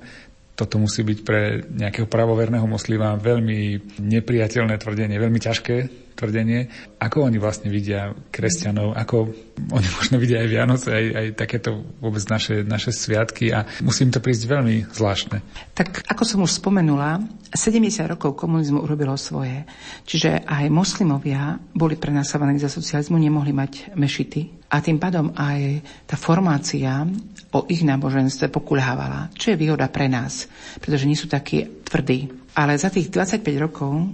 [0.60, 5.76] toto musí byť pre nejakého pravoverného moslima veľmi nepriateľné tvrdenie, veľmi ťažké
[6.18, 6.68] tvrdenie.
[6.98, 9.34] Ako oni vlastne vidia kresťanov, ako
[9.74, 14.22] oni možno vidia aj Vianoce, aj, aj takéto vôbec naše, naše sviatky a musím to
[14.22, 15.42] prísť veľmi zvláštne.
[15.74, 17.18] Tak ako som už spomenula,
[17.50, 19.66] 70 rokov komunizmu urobilo svoje.
[20.06, 26.20] Čiže aj moslimovia boli prenasovaní za socializmu, nemohli mať mešity a tým pádom aj tá
[26.20, 27.08] formácia
[27.56, 30.52] o ich náboženstve pokulhávala, čo je výhoda pre nás,
[30.84, 32.52] pretože nie sú takí tvrdí.
[32.52, 34.12] Ale za tých 25 rokov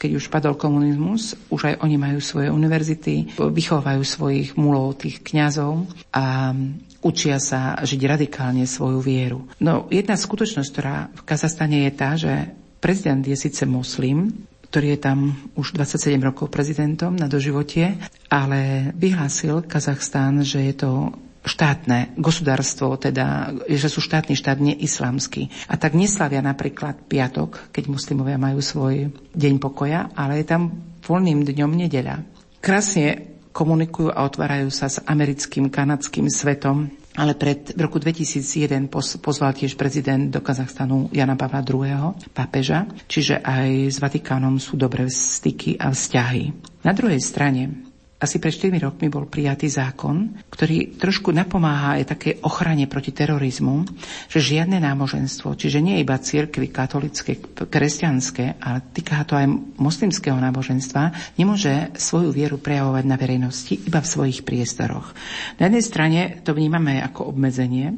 [0.00, 5.84] keď už padol komunizmus, už aj oni majú svoje univerzity, vychovajú svojich mulov, tých kňazov
[6.16, 6.56] a
[7.04, 9.44] učia sa žiť radikálne svoju vieru.
[9.60, 12.32] No jedna skutočnosť, ktorá v Kazastane je tá, že
[12.80, 15.18] prezident je síce moslim, ktorý je tam
[15.58, 18.00] už 27 rokov prezidentom na doživotie,
[18.32, 20.90] ale vyhlásil Kazachstán, že je to
[21.40, 25.48] štátne gosudárstvo, teda, že sú štátny štát, neislamský.
[25.72, 30.62] A tak neslavia napríklad piatok, keď muslimovia majú svoj deň pokoja, ale je tam
[31.00, 32.22] voľným dňom nedeľa.
[32.60, 38.86] Krásne komunikujú a otvárajú sa s americkým, kanadským svetom, ale pred, v roku 2001
[39.18, 42.14] pozval tiež prezident do Kazachstanu Jana Pavla II.
[42.30, 46.54] pápeža, čiže aj s Vatikánom sú dobré styky a vzťahy.
[46.86, 47.89] Na druhej strane
[48.20, 53.88] asi pred 4 rokmi bol prijatý zákon, ktorý trošku napomáha aj také ochrane proti terorizmu,
[54.28, 59.48] že žiadne náboženstvo, čiže nie iba církvy katolické, kresťanské, ale týka to aj
[59.80, 65.16] moslimského náboženstva, nemôže svoju vieru prejavovať na verejnosti iba v svojich priestoroch.
[65.56, 67.96] Na jednej strane to vnímame ako obmedzenie,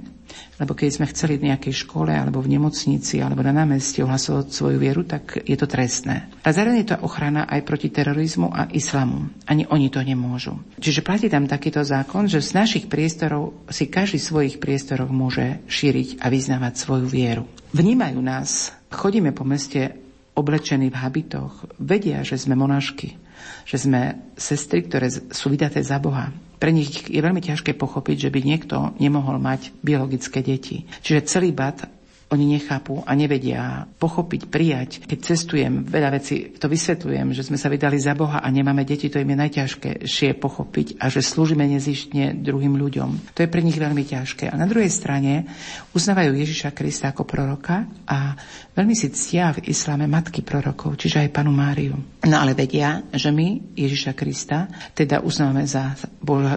[0.62, 4.78] lebo keď sme chceli v nejakej škole alebo v nemocnici alebo na námestí ohlasovať svoju
[4.78, 6.30] vieru, tak je to trestné.
[6.46, 9.26] A zároveň je to ochrana aj proti terorizmu a islamu.
[9.50, 10.62] Ani oni to nemôžu.
[10.78, 16.22] Čiže platí tam takýto zákon, že z našich priestorov si každý svojich priestorov môže šíriť
[16.22, 17.42] a vyznávať svoju vieru.
[17.74, 19.98] Vnímajú nás, chodíme po meste
[20.38, 23.18] oblečení v habitoch, vedia, že sme monašky,
[23.64, 26.30] že sme sestry, ktoré sú vydaté za Boha,
[26.62, 30.86] pre nich je veľmi ťažké pochopiť, že by niekto nemohol mať biologické deti.
[31.03, 31.90] Čiže celý bat
[32.32, 34.90] oni nechápu a nevedia pochopiť, prijať.
[35.04, 39.12] Keď cestujem, veľa vecí to vysvetľujem, že sme sa vydali za Boha a nemáme deti,
[39.12, 43.36] to im je najťažšie pochopiť a že slúžime nezištne druhým ľuďom.
[43.36, 44.48] To je pre nich veľmi ťažké.
[44.48, 45.44] A na druhej strane
[45.92, 48.32] uznávajú Ježiša Krista ako proroka a
[48.72, 52.00] veľmi si ctia v islame matky prorokov, čiže aj panu Máriu.
[52.24, 55.92] No ale vedia, že my Ježiša Krista teda uznávame za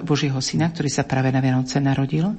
[0.06, 2.32] Božieho syna, ktorý sa práve na Vianoce narodil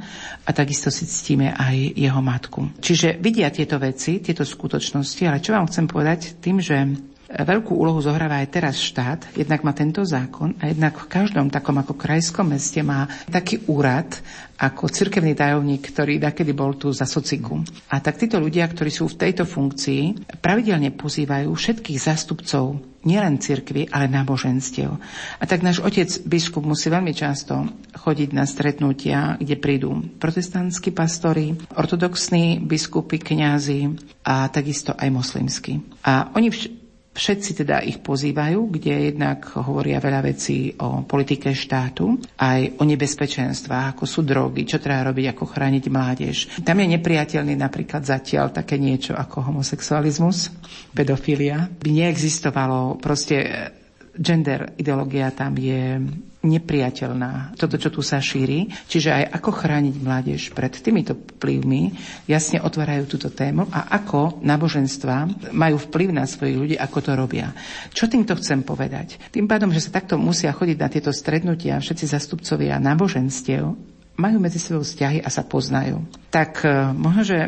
[0.46, 2.72] a takisto si ctíme aj jeho matku.
[2.80, 6.78] Čiže vidia tieto veci, tieto skutočnosti, ale čo vám chcem povedať tým, že
[7.26, 11.74] Veľkú úlohu zohráva aj teraz štát, jednak má tento zákon a jednak v každom takom
[11.74, 14.22] ako krajskom meste má taký úrad
[14.56, 17.60] ako cirkevný tajomník, ktorý dakedy bol tu za sociku.
[17.90, 23.90] A tak títo ľudia, ktorí sú v tejto funkcii, pravidelne pozývajú všetkých zástupcov nielen cirkvy,
[23.90, 24.90] ale náboženstiev.
[25.38, 31.58] A tak náš otec biskup musí veľmi často chodiť na stretnutia, kde prídu protestantskí pastori,
[31.74, 33.80] ortodoxní biskupy, kňazi
[34.26, 35.82] a takisto aj moslimskí.
[36.06, 36.85] A oni vš-
[37.16, 43.96] Všetci teda ich pozývajú, kde jednak hovoria veľa vecí o politike štátu, aj o nebezpečenstvách,
[43.96, 46.36] ako sú drogy, čo treba robiť, ako chrániť mládež.
[46.60, 50.52] Tam je nepriateľný napríklad zatiaľ také niečo ako homosexualizmus,
[50.92, 51.72] pedofilia.
[51.80, 53.72] By neexistovalo proste
[54.16, 56.00] gender ideológia tam je
[56.46, 57.58] nepriateľná.
[57.58, 58.70] Toto, čo tu sa šíri.
[58.86, 61.92] Čiže aj ako chrániť mládež pred týmito vplyvmi,
[62.30, 67.50] jasne otvárajú túto tému a ako náboženstva majú vplyv na svojich ľudí, ako to robia.
[67.90, 69.18] Čo týmto chcem povedať?
[69.34, 73.64] Tým pádom, že sa takto musia chodiť na tieto strednutia všetci zastupcovia náboženstiev,
[74.16, 76.00] majú medzi sebou vzťahy a sa poznajú.
[76.32, 77.38] Tak e, možno, že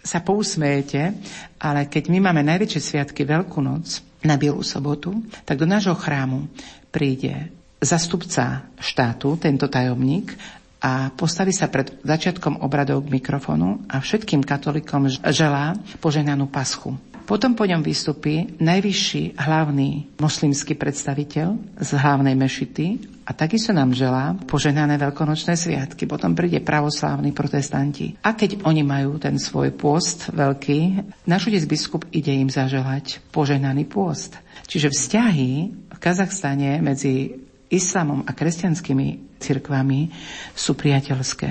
[0.00, 1.12] sa pousmejete,
[1.60, 5.12] ale keď my máme najväčšie sviatky Veľkú noc na Bielú sobotu,
[5.44, 6.48] tak do nášho chrámu
[6.88, 10.36] príde zastupca štátu, tento tajomník,
[10.80, 16.96] a postaví sa pred začiatkom obradov k mikrofonu a všetkým katolikom želá poženanú paschu.
[17.28, 22.86] Potom po ňom vystupí najvyšší hlavný moslimský predstaviteľ z hlavnej mešity
[23.22, 26.10] a takisto nám želá poženané veľkonočné sviatky.
[26.10, 28.18] Potom príde pravoslávni protestanti.
[28.26, 34.34] A keď oni majú ten svoj pôst veľký, náš biskup ide im zaželať poženaný pôst.
[34.66, 35.50] Čiže vzťahy
[35.86, 40.10] v Kazachstane medzi islamom a kresťanskými cirkvami
[40.52, 41.50] sú priateľské.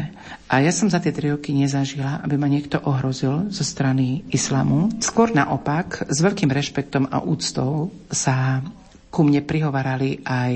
[0.52, 4.92] A ja som za tie tri roky nezažila, aby ma niekto ohrozil zo strany islamu.
[5.00, 8.62] Skôr naopak, s veľkým rešpektom a úctou sa
[9.10, 10.54] ku mne prihovarali aj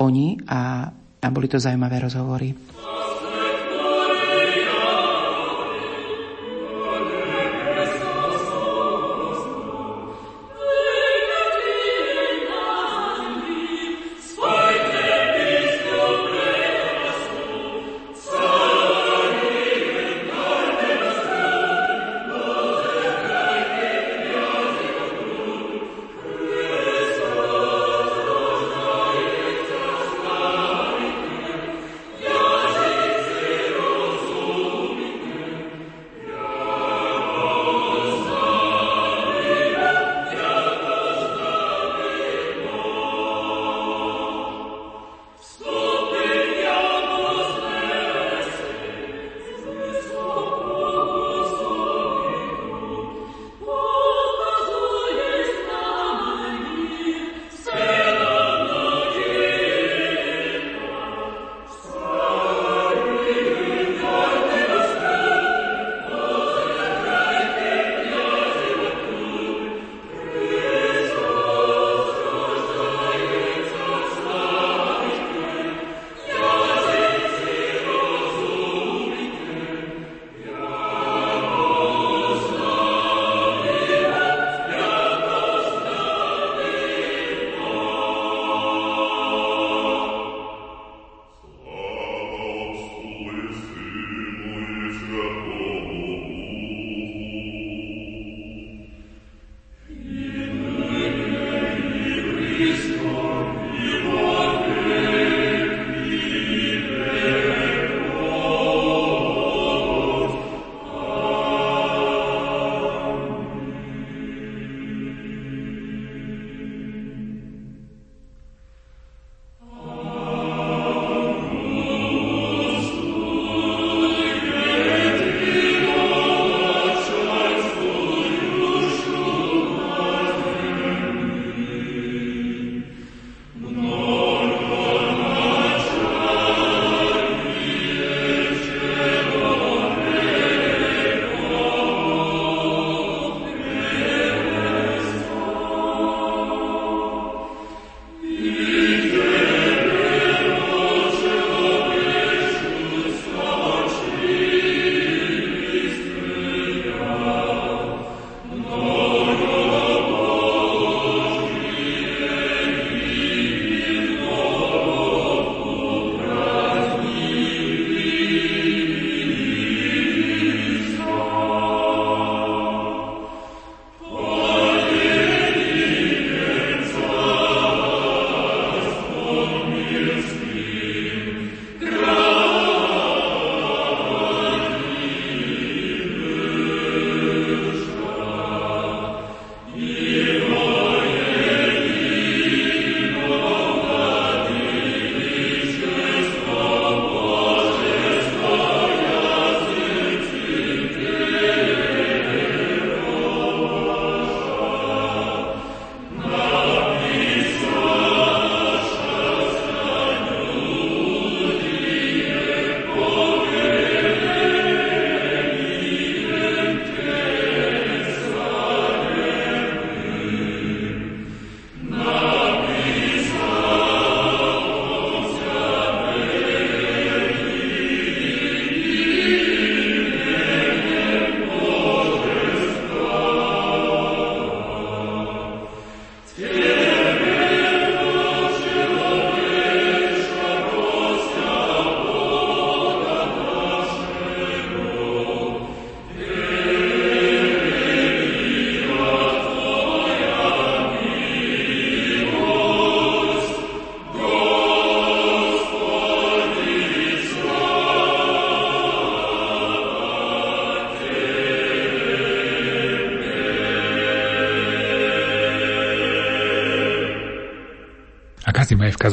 [0.00, 0.88] oni a,
[1.20, 2.54] a boli to zaujímavé rozhovory.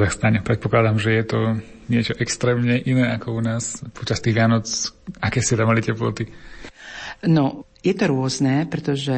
[0.04, 0.44] Kazachstane.
[0.44, 1.40] Predpokladám, že je to
[1.88, 4.68] niečo extrémne iné ako u nás počas tých Vianoc.
[5.24, 6.28] Aké ste tam mali teploty?
[7.24, 9.16] No, je to rôzne, pretože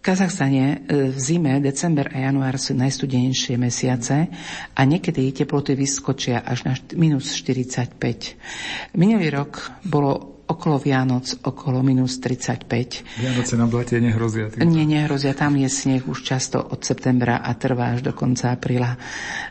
[0.00, 4.32] Kazachstane e, v zime, december a január sú najstudenejšie mesiace
[4.72, 8.96] a niekedy teploty vyskočia až na minus 45.
[8.96, 10.23] Minulý rok bolo
[10.64, 13.20] okolo Vianoc okolo minus 35.
[13.20, 14.48] Vianoce na blate nehrozia?
[14.48, 14.64] Týmto.
[14.64, 15.36] Nie, nehrozia.
[15.36, 18.96] Tam je sneh už často od septembra a trvá až do konca apríla.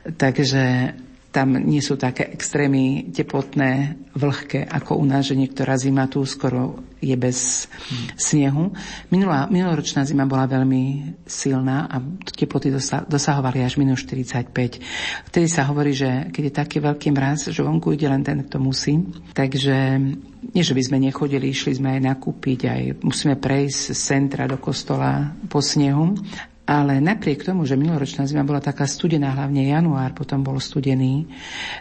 [0.09, 0.89] Takže
[1.34, 6.86] tam nie sú také extrémy teplotné, vlhké, ako u nás, že niektorá zima tu skoro
[7.01, 7.65] je bez
[8.13, 8.69] snehu.
[9.09, 11.97] Minulá, minuloročná zima bola veľmi silná a
[12.38, 12.69] teploty
[13.09, 14.53] dosahovali až minus 45.
[15.34, 18.61] Vtedy sa hovorí, že keď je taký veľký mraz, že vonku ide len ten, kto
[18.61, 19.01] musí.
[19.34, 19.75] Takže
[20.53, 24.61] nie, že by sme nechodili, išli sme aj nakúpiť, aj musíme prejsť z centra do
[24.61, 26.13] kostola po snehu,
[26.64, 31.28] ale napriek tomu, že minuloročná zima bola taká studená, hlavne január potom bol studený,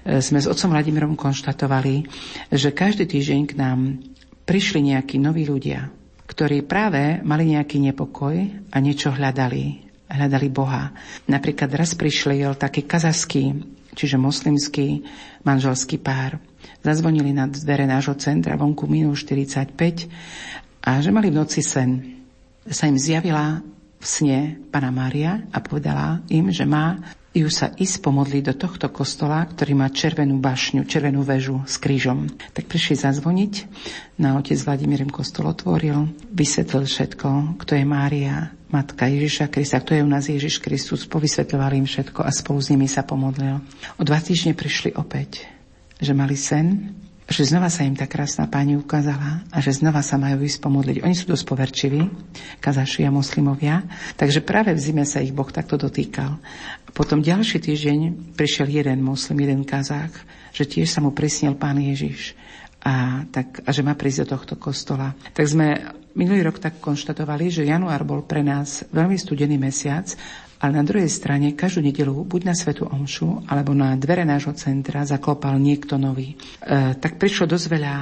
[0.02, 2.02] e, sme s otcom Vladimírom konštatovali,
[2.50, 4.02] že každý týždeň k nám
[4.42, 5.86] prišli nejakí noví ľudia,
[6.26, 8.34] ktorí práve mali nejaký nepokoj
[8.74, 9.86] a niečo hľadali.
[10.12, 10.92] Hľadali Boha.
[11.30, 13.64] Napríklad raz prišiel taký kazaský,
[13.96, 15.06] čiže moslimský
[15.46, 16.36] manželský pár.
[16.82, 22.20] Zazvonili na dvere nášho centra vonku minus 45 a že mali v noci sen.
[22.66, 23.62] Sa im zjavila
[24.02, 24.38] v sne
[24.74, 26.98] Pana Mária a povedala im, že má
[27.32, 32.28] ju sa ísť pomodliť do tohto kostola, ktorý má červenú bašňu, červenú väžu s krížom.
[32.52, 33.52] Tak prišli zazvoniť,
[34.20, 39.96] na otec Vladimír im kostol otvoril, vysvetlil všetko, kto je Mária, matka Ježiša Krista, kto
[39.96, 43.64] je u nás Ježiš Kristus, povysvetľoval im všetko a spolu s nimi sa pomodlil.
[43.96, 45.48] O dva týždne prišli opäť,
[46.04, 46.92] že mali sen,
[47.30, 50.96] že znova sa im tá krásna pani ukázala a že znova sa majú ísť pomodliť.
[51.06, 52.02] Oni sú dosť poverčiví,
[52.58, 53.86] kazaši a moslimovia,
[54.18, 56.36] takže práve v zime sa ich Boh takto dotýkal.
[56.92, 57.98] Potom ďalší týždeň
[58.36, 60.12] prišiel jeden moslim, jeden kazák,
[60.52, 62.36] že tiež sa mu prisnil pán Ježiš
[62.82, 65.14] a, tak, a že má prísť do tohto kostola.
[65.32, 65.78] Tak sme
[66.18, 70.10] minulý rok tak konštatovali, že január bol pre nás veľmi studený mesiac
[70.62, 75.02] ale na druhej strane každú nedelu buď na Svetu Omšu, alebo na dvere nášho centra
[75.02, 76.38] zaklopal niekto nový.
[76.62, 77.94] E, tak prišlo dosť veľa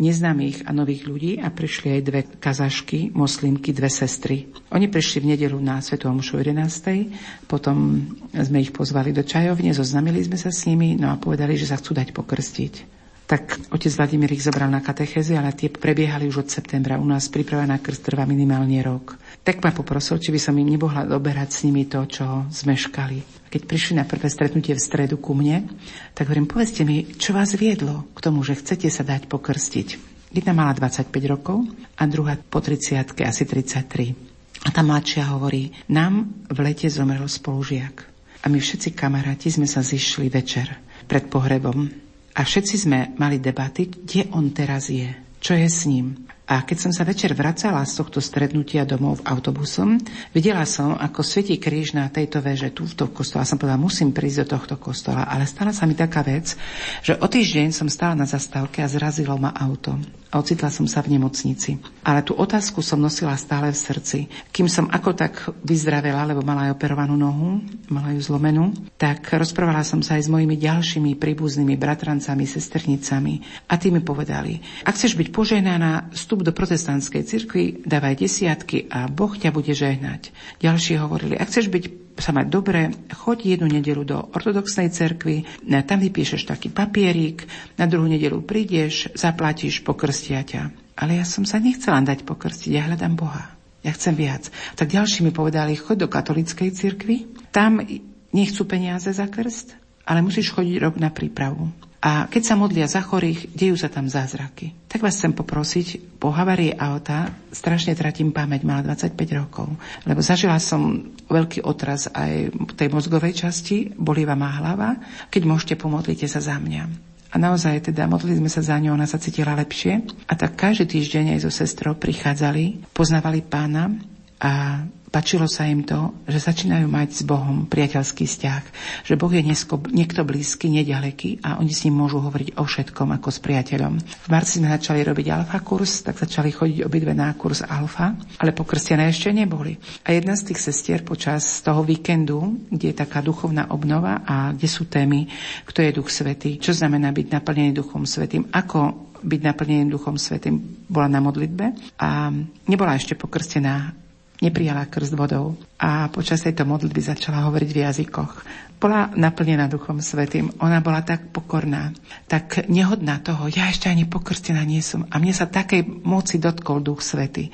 [0.00, 4.50] neznámych a nových ľudí a prišli aj dve kazašky, moslimky, dve sestry.
[4.74, 7.46] Oni prišli v nedelu na Svetu Omšu 11.
[7.46, 11.68] Potom sme ich pozvali do čajovne, zoznamili sme sa s nimi, no a povedali, že
[11.68, 12.99] sa chcú dať pokrstiť
[13.30, 16.98] tak otec Vladimír ich zobral na katechezy, ale tie prebiehali už od septembra.
[16.98, 19.14] U nás príprava na krst trvá minimálne rok.
[19.46, 23.46] Tak ma poprosil, či by som im nemohla oberať s nimi to, čo zmeškali.
[23.46, 25.62] Keď prišli na prvé stretnutie v stredu ku mne,
[26.10, 29.88] tak hovorím, povedzte mi, čo vás viedlo k tomu, že chcete sa dať pokrstiť.
[30.34, 34.66] Jedna mala 25 rokov a druhá po 30 asi 33.
[34.66, 38.10] A tá mladšia hovorí, nám v lete zomrel spolužiak.
[38.42, 40.66] A my všetci kamaráti sme sa zišli večer
[41.06, 45.10] pred pohrebom a všetci sme mali debaty, kde on teraz je,
[45.42, 46.29] čo je s ním.
[46.50, 50.02] A keď som sa večer vracala z tohto strednutia domov autobusom,
[50.34, 53.46] videla som, ako svietí kríž na tejto veže tu v tom kostole.
[53.46, 55.30] A som povedala, musím prísť do tohto kostola.
[55.30, 56.58] Ale stala sa mi taká vec,
[57.06, 59.94] že o týždeň som stála na zastávke a zrazilo ma auto.
[60.30, 61.78] A ocitla som sa v nemocnici.
[62.06, 64.18] Ale tú otázku som nosila stále v srdci.
[64.54, 65.34] Kým som ako tak
[65.66, 67.58] vyzdravela, lebo mala aj operovanú nohu,
[67.90, 73.42] mala ju zlomenú, tak rozprávala som sa aj s mojimi ďalšími príbuznými bratrancami, sesternicami.
[73.66, 78.88] A tí mi povedali, ak chceš byť poženaná, vstup vstup do protestantskej cirkvi, dávaj desiatky
[78.88, 80.32] a Boh ťa bude žehnať.
[80.64, 81.84] Ďalší hovorili, ak chceš byť
[82.16, 85.44] sa mať dobre, choď jednu nedelu do ortodoxnej cerkvy,
[85.84, 87.44] tam vypíšeš taký papierik,
[87.76, 90.72] na druhú nedelu prídeš, zaplatíš, pokrstia ťa.
[90.96, 93.52] Ale ja som sa nechcela dať pokrstiť, ja hľadám Boha.
[93.84, 94.48] Ja chcem viac.
[94.80, 97.84] Tak ďalší mi povedali, choď do katolíckej cirkvi, tam
[98.32, 99.76] nechcú peniaze za krst,
[100.08, 101.68] ale musíš chodiť rok na prípravu.
[102.00, 104.72] A keď sa modlia za chorých, dejú sa tam zázraky.
[104.88, 109.68] Tak vás chcem poprosiť, po havárii auta strašne tratím pamäť, mala 25 rokov.
[110.08, 114.96] Lebo zažila som veľký otraz aj tej mozgovej časti, bolíva má hlava.
[115.28, 117.10] Keď môžete, pomodlite sa za mňa.
[117.30, 120.00] A naozaj teda modlili sme sa za ňou, ona sa cítila lepšie.
[120.24, 123.92] A tak každý týždeň aj so sestrou prichádzali, poznávali pána
[124.40, 128.62] a Pačilo sa im to, že začínajú mať s Bohom priateľský vzťah,
[129.10, 133.18] že Boh je nesko, niekto blízky, nedaleký a oni s ním môžu hovoriť o všetkom
[133.18, 133.98] ako s priateľom.
[133.98, 138.54] V marci sme začali robiť alfa kurz, tak začali chodiť obidve na kurz alfa, ale
[138.54, 139.74] pokrstené ešte neboli.
[140.06, 144.70] A jedna z tých sestier počas toho víkendu, kde je taká duchovná obnova a kde
[144.70, 145.26] sú témy,
[145.66, 150.56] kto je duch svetý, čo znamená byť naplnený duchom svetým, ako byť naplnený Duchom Svetým,
[150.88, 152.32] bola na modlitbe a
[152.64, 153.92] nebola ešte pokrstená
[154.40, 158.32] neprijala krst vodou a počas tejto modlitby začala hovoriť v jazykoch.
[158.80, 160.48] Bola naplnená Duchom Svetým.
[160.64, 161.92] Ona bola tak pokorná,
[162.24, 163.52] tak nehodná toho.
[163.52, 165.04] Ja ešte ani pokrstená nie som.
[165.12, 167.52] A mne sa takej moci dotkol Duch Svetý.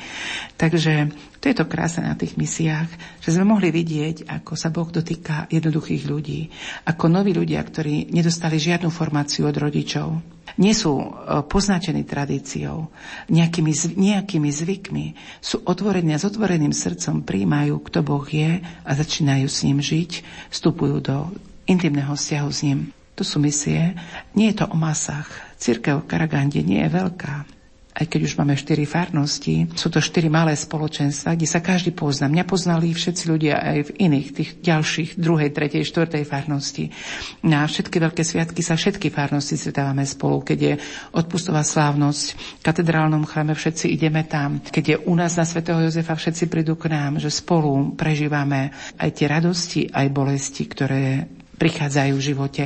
[0.55, 1.11] Takže
[1.47, 2.90] to je to krásne na tých misiách,
[3.22, 6.51] že sme mohli vidieť, ako sa Boh dotýka jednoduchých ľudí,
[6.90, 10.18] ako noví ľudia, ktorí nedostali žiadnu formáciu od rodičov,
[10.59, 11.07] nie sú e,
[11.47, 12.90] poznačení tradíciou,
[13.30, 15.07] nejakými, nejakými zvykmi,
[15.38, 20.26] sú otvorení a s otvoreným srdcom príjmajú, kto Boh je a začínajú s ním žiť,
[20.51, 21.30] vstupujú do
[21.70, 22.90] intimného vzťahu s ním.
[23.14, 23.94] To sú misie.
[24.34, 25.30] Nie je to o masách.
[25.62, 27.55] Církev v Karagande nie je veľká
[27.97, 32.28] aj keď už máme štyri farnosti, sú to štyri malé spoločenstva, kde sa každý pozná.
[32.28, 36.92] Mňa poznali všetci ľudia aj v iných, tých ďalších, druhej, tretej, štvrtej farnosti.
[37.40, 40.44] Na všetky veľké sviatky sa všetky farnosti stretávame spolu.
[40.44, 40.74] Keď je
[41.16, 42.24] odpustová slávnosť
[42.61, 44.61] v katedrálnom chráme, všetci ideme tam.
[44.61, 49.11] Keď je u nás na svätého Jozefa, všetci prídu k nám, že spolu prežívame aj
[49.16, 51.24] tie radosti, aj bolesti, ktoré
[51.57, 52.64] prichádzajú v živote.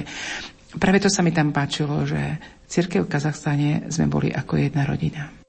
[0.75, 2.19] Práve to sa mi tam páčilo, že
[2.71, 5.40] Cirkev v Kazachstane sme boli ako jedna rodina.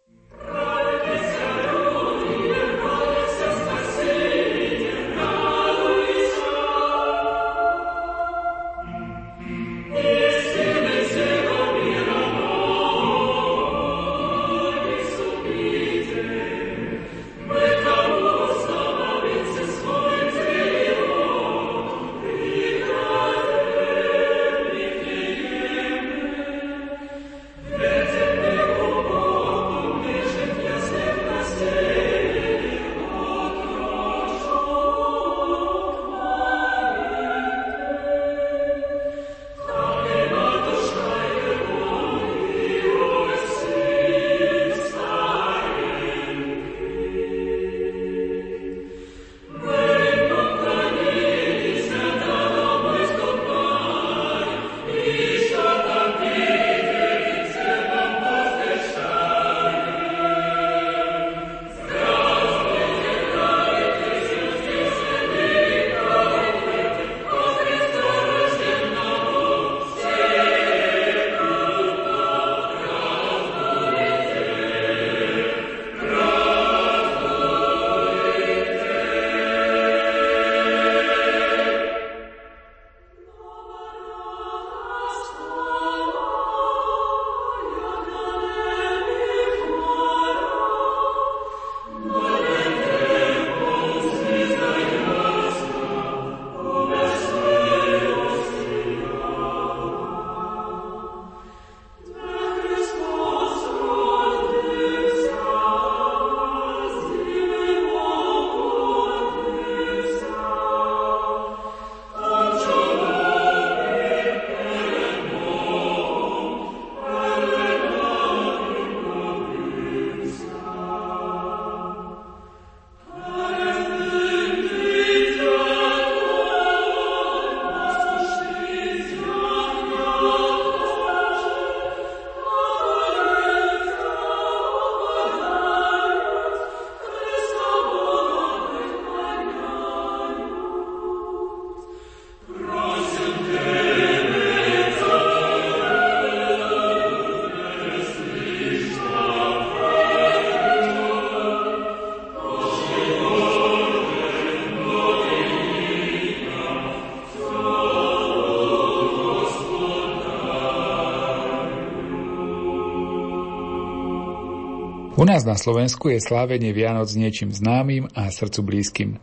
[165.42, 169.18] Nás na Slovensku je slávenie Vianoc niečím známym a srdcu blízkym.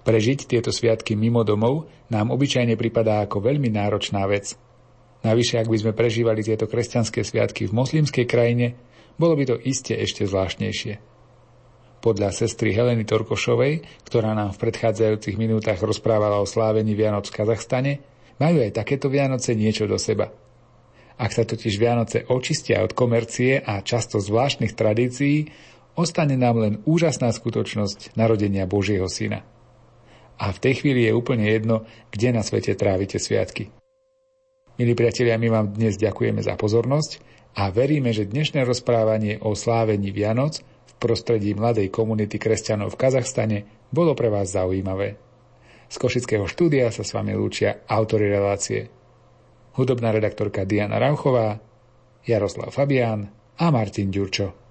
[0.00, 4.56] Prežiť tieto sviatky mimo domov nám obyčajne pripadá ako veľmi náročná vec.
[5.20, 8.72] Navyše, ak by sme prežívali tieto kresťanské sviatky v moslimskej krajine,
[9.20, 10.96] bolo by to iste ešte zvláštnejšie.
[12.00, 17.92] Podľa sestry Heleny Torkošovej, ktorá nám v predchádzajúcich minútach rozprávala o slávení Vianoc v Kazachstane,
[18.40, 20.32] majú aj takéto Vianoce niečo do seba–
[21.14, 25.50] ak sa totiž Vianoce očistia od komercie a často zvláštnych tradícií,
[25.94, 29.46] ostane nám len úžasná skutočnosť narodenia Božieho Syna.
[30.34, 33.70] A v tej chvíli je úplne jedno, kde na svete trávite sviatky.
[34.74, 37.22] Milí priatelia, my vám dnes ďakujeme za pozornosť
[37.54, 43.58] a veríme, že dnešné rozprávanie o slávení Vianoc v prostredí mladej komunity kresťanov v Kazachstane
[43.94, 45.14] bolo pre vás zaujímavé.
[45.86, 49.03] Z Košického štúdia sa s vami lúčia autory relácie
[49.74, 51.60] hudobná redaktorka Diana Rauchová,
[52.26, 54.63] Jaroslav Fabián a Martin Ďurčo.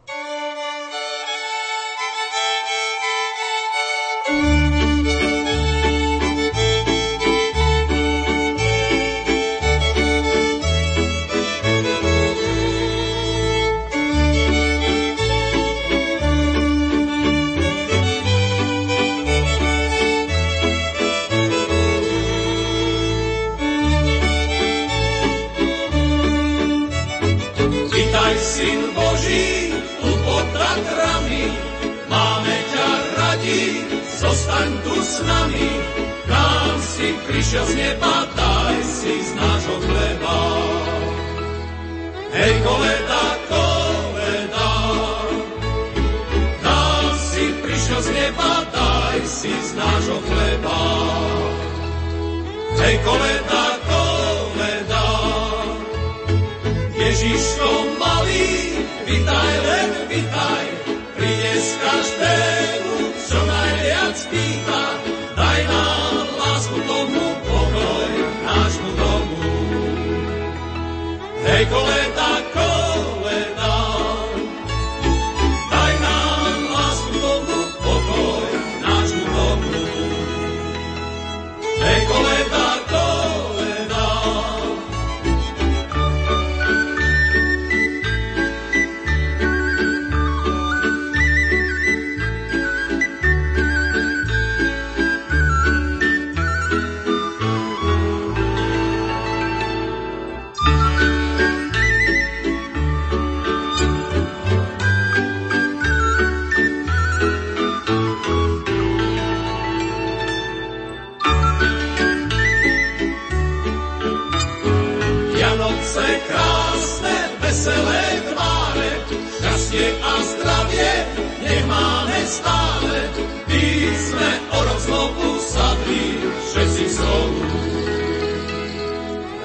[122.34, 123.00] stále,
[123.46, 123.64] ty
[123.94, 126.06] sme o rok znovu sadli
[126.50, 127.42] všetci znovu.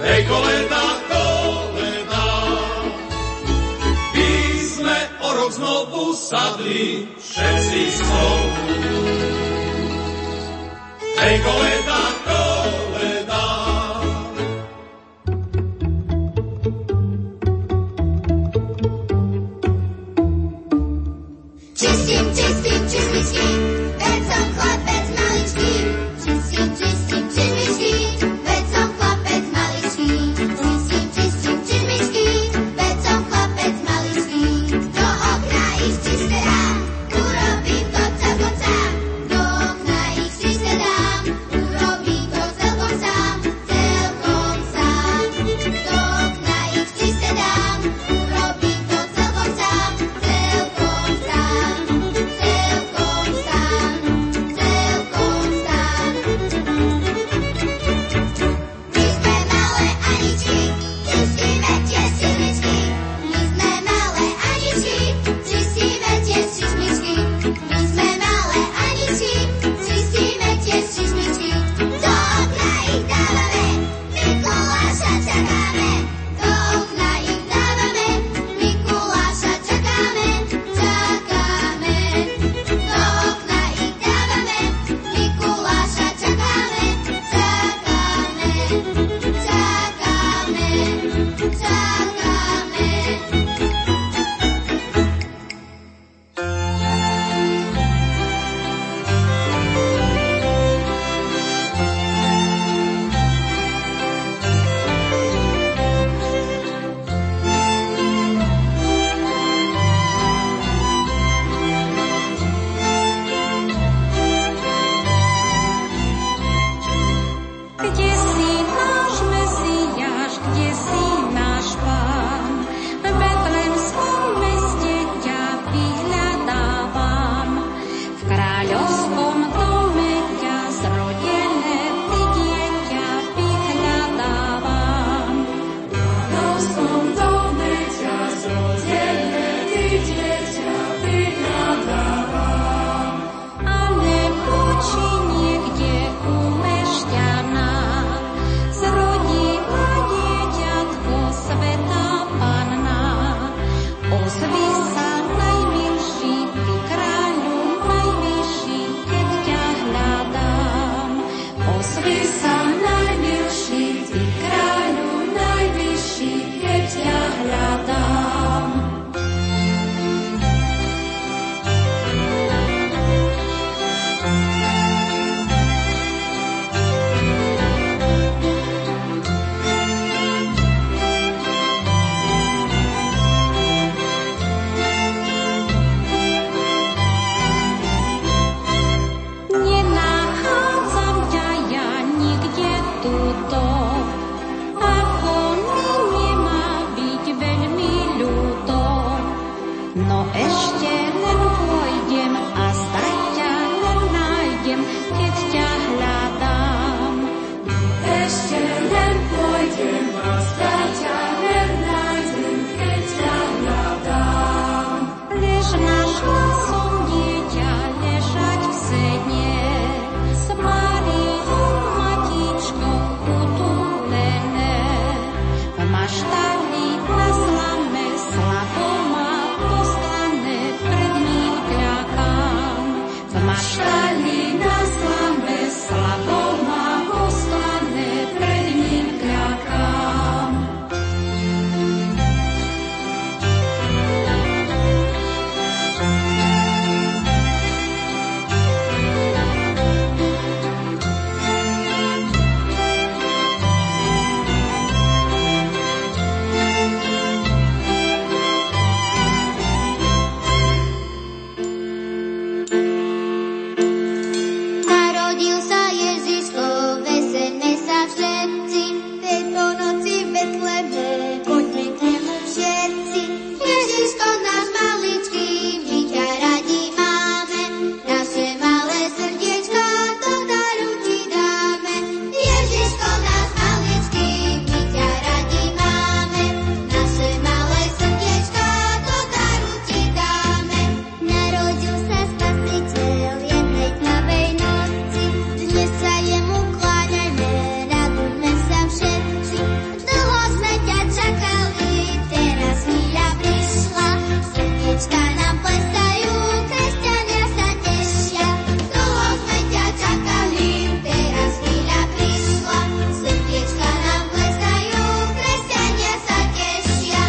[0.09, 2.27] Hej, kolena, kolena,
[4.17, 4.31] ty
[4.65, 8.47] sme o rok znovu sadli všetci znovu.
[11.19, 12.18] Hej, kolena, kolena,